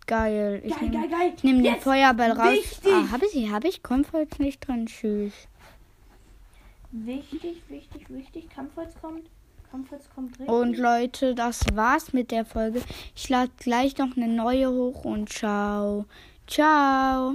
[0.06, 0.60] Geil.
[0.64, 1.32] Ich Geil, geil, nehme geil.
[1.42, 1.84] nehm den Jetzt.
[1.84, 2.52] Feuerball raus.
[2.52, 2.92] Wichtig.
[2.92, 4.86] Ah, habe ich, hab ich Kampfholz nicht drin.
[4.86, 5.32] Tschüss.
[6.92, 8.50] Wichtig, wichtig, wichtig.
[8.50, 9.28] Kampfholz kommt.
[9.70, 10.48] Kampfholz kommt richtig.
[10.48, 12.82] Und Leute, das war's mit der Folge.
[13.16, 16.04] Ich lade gleich noch eine neue hoch und ciao.
[16.46, 17.32] Ciao.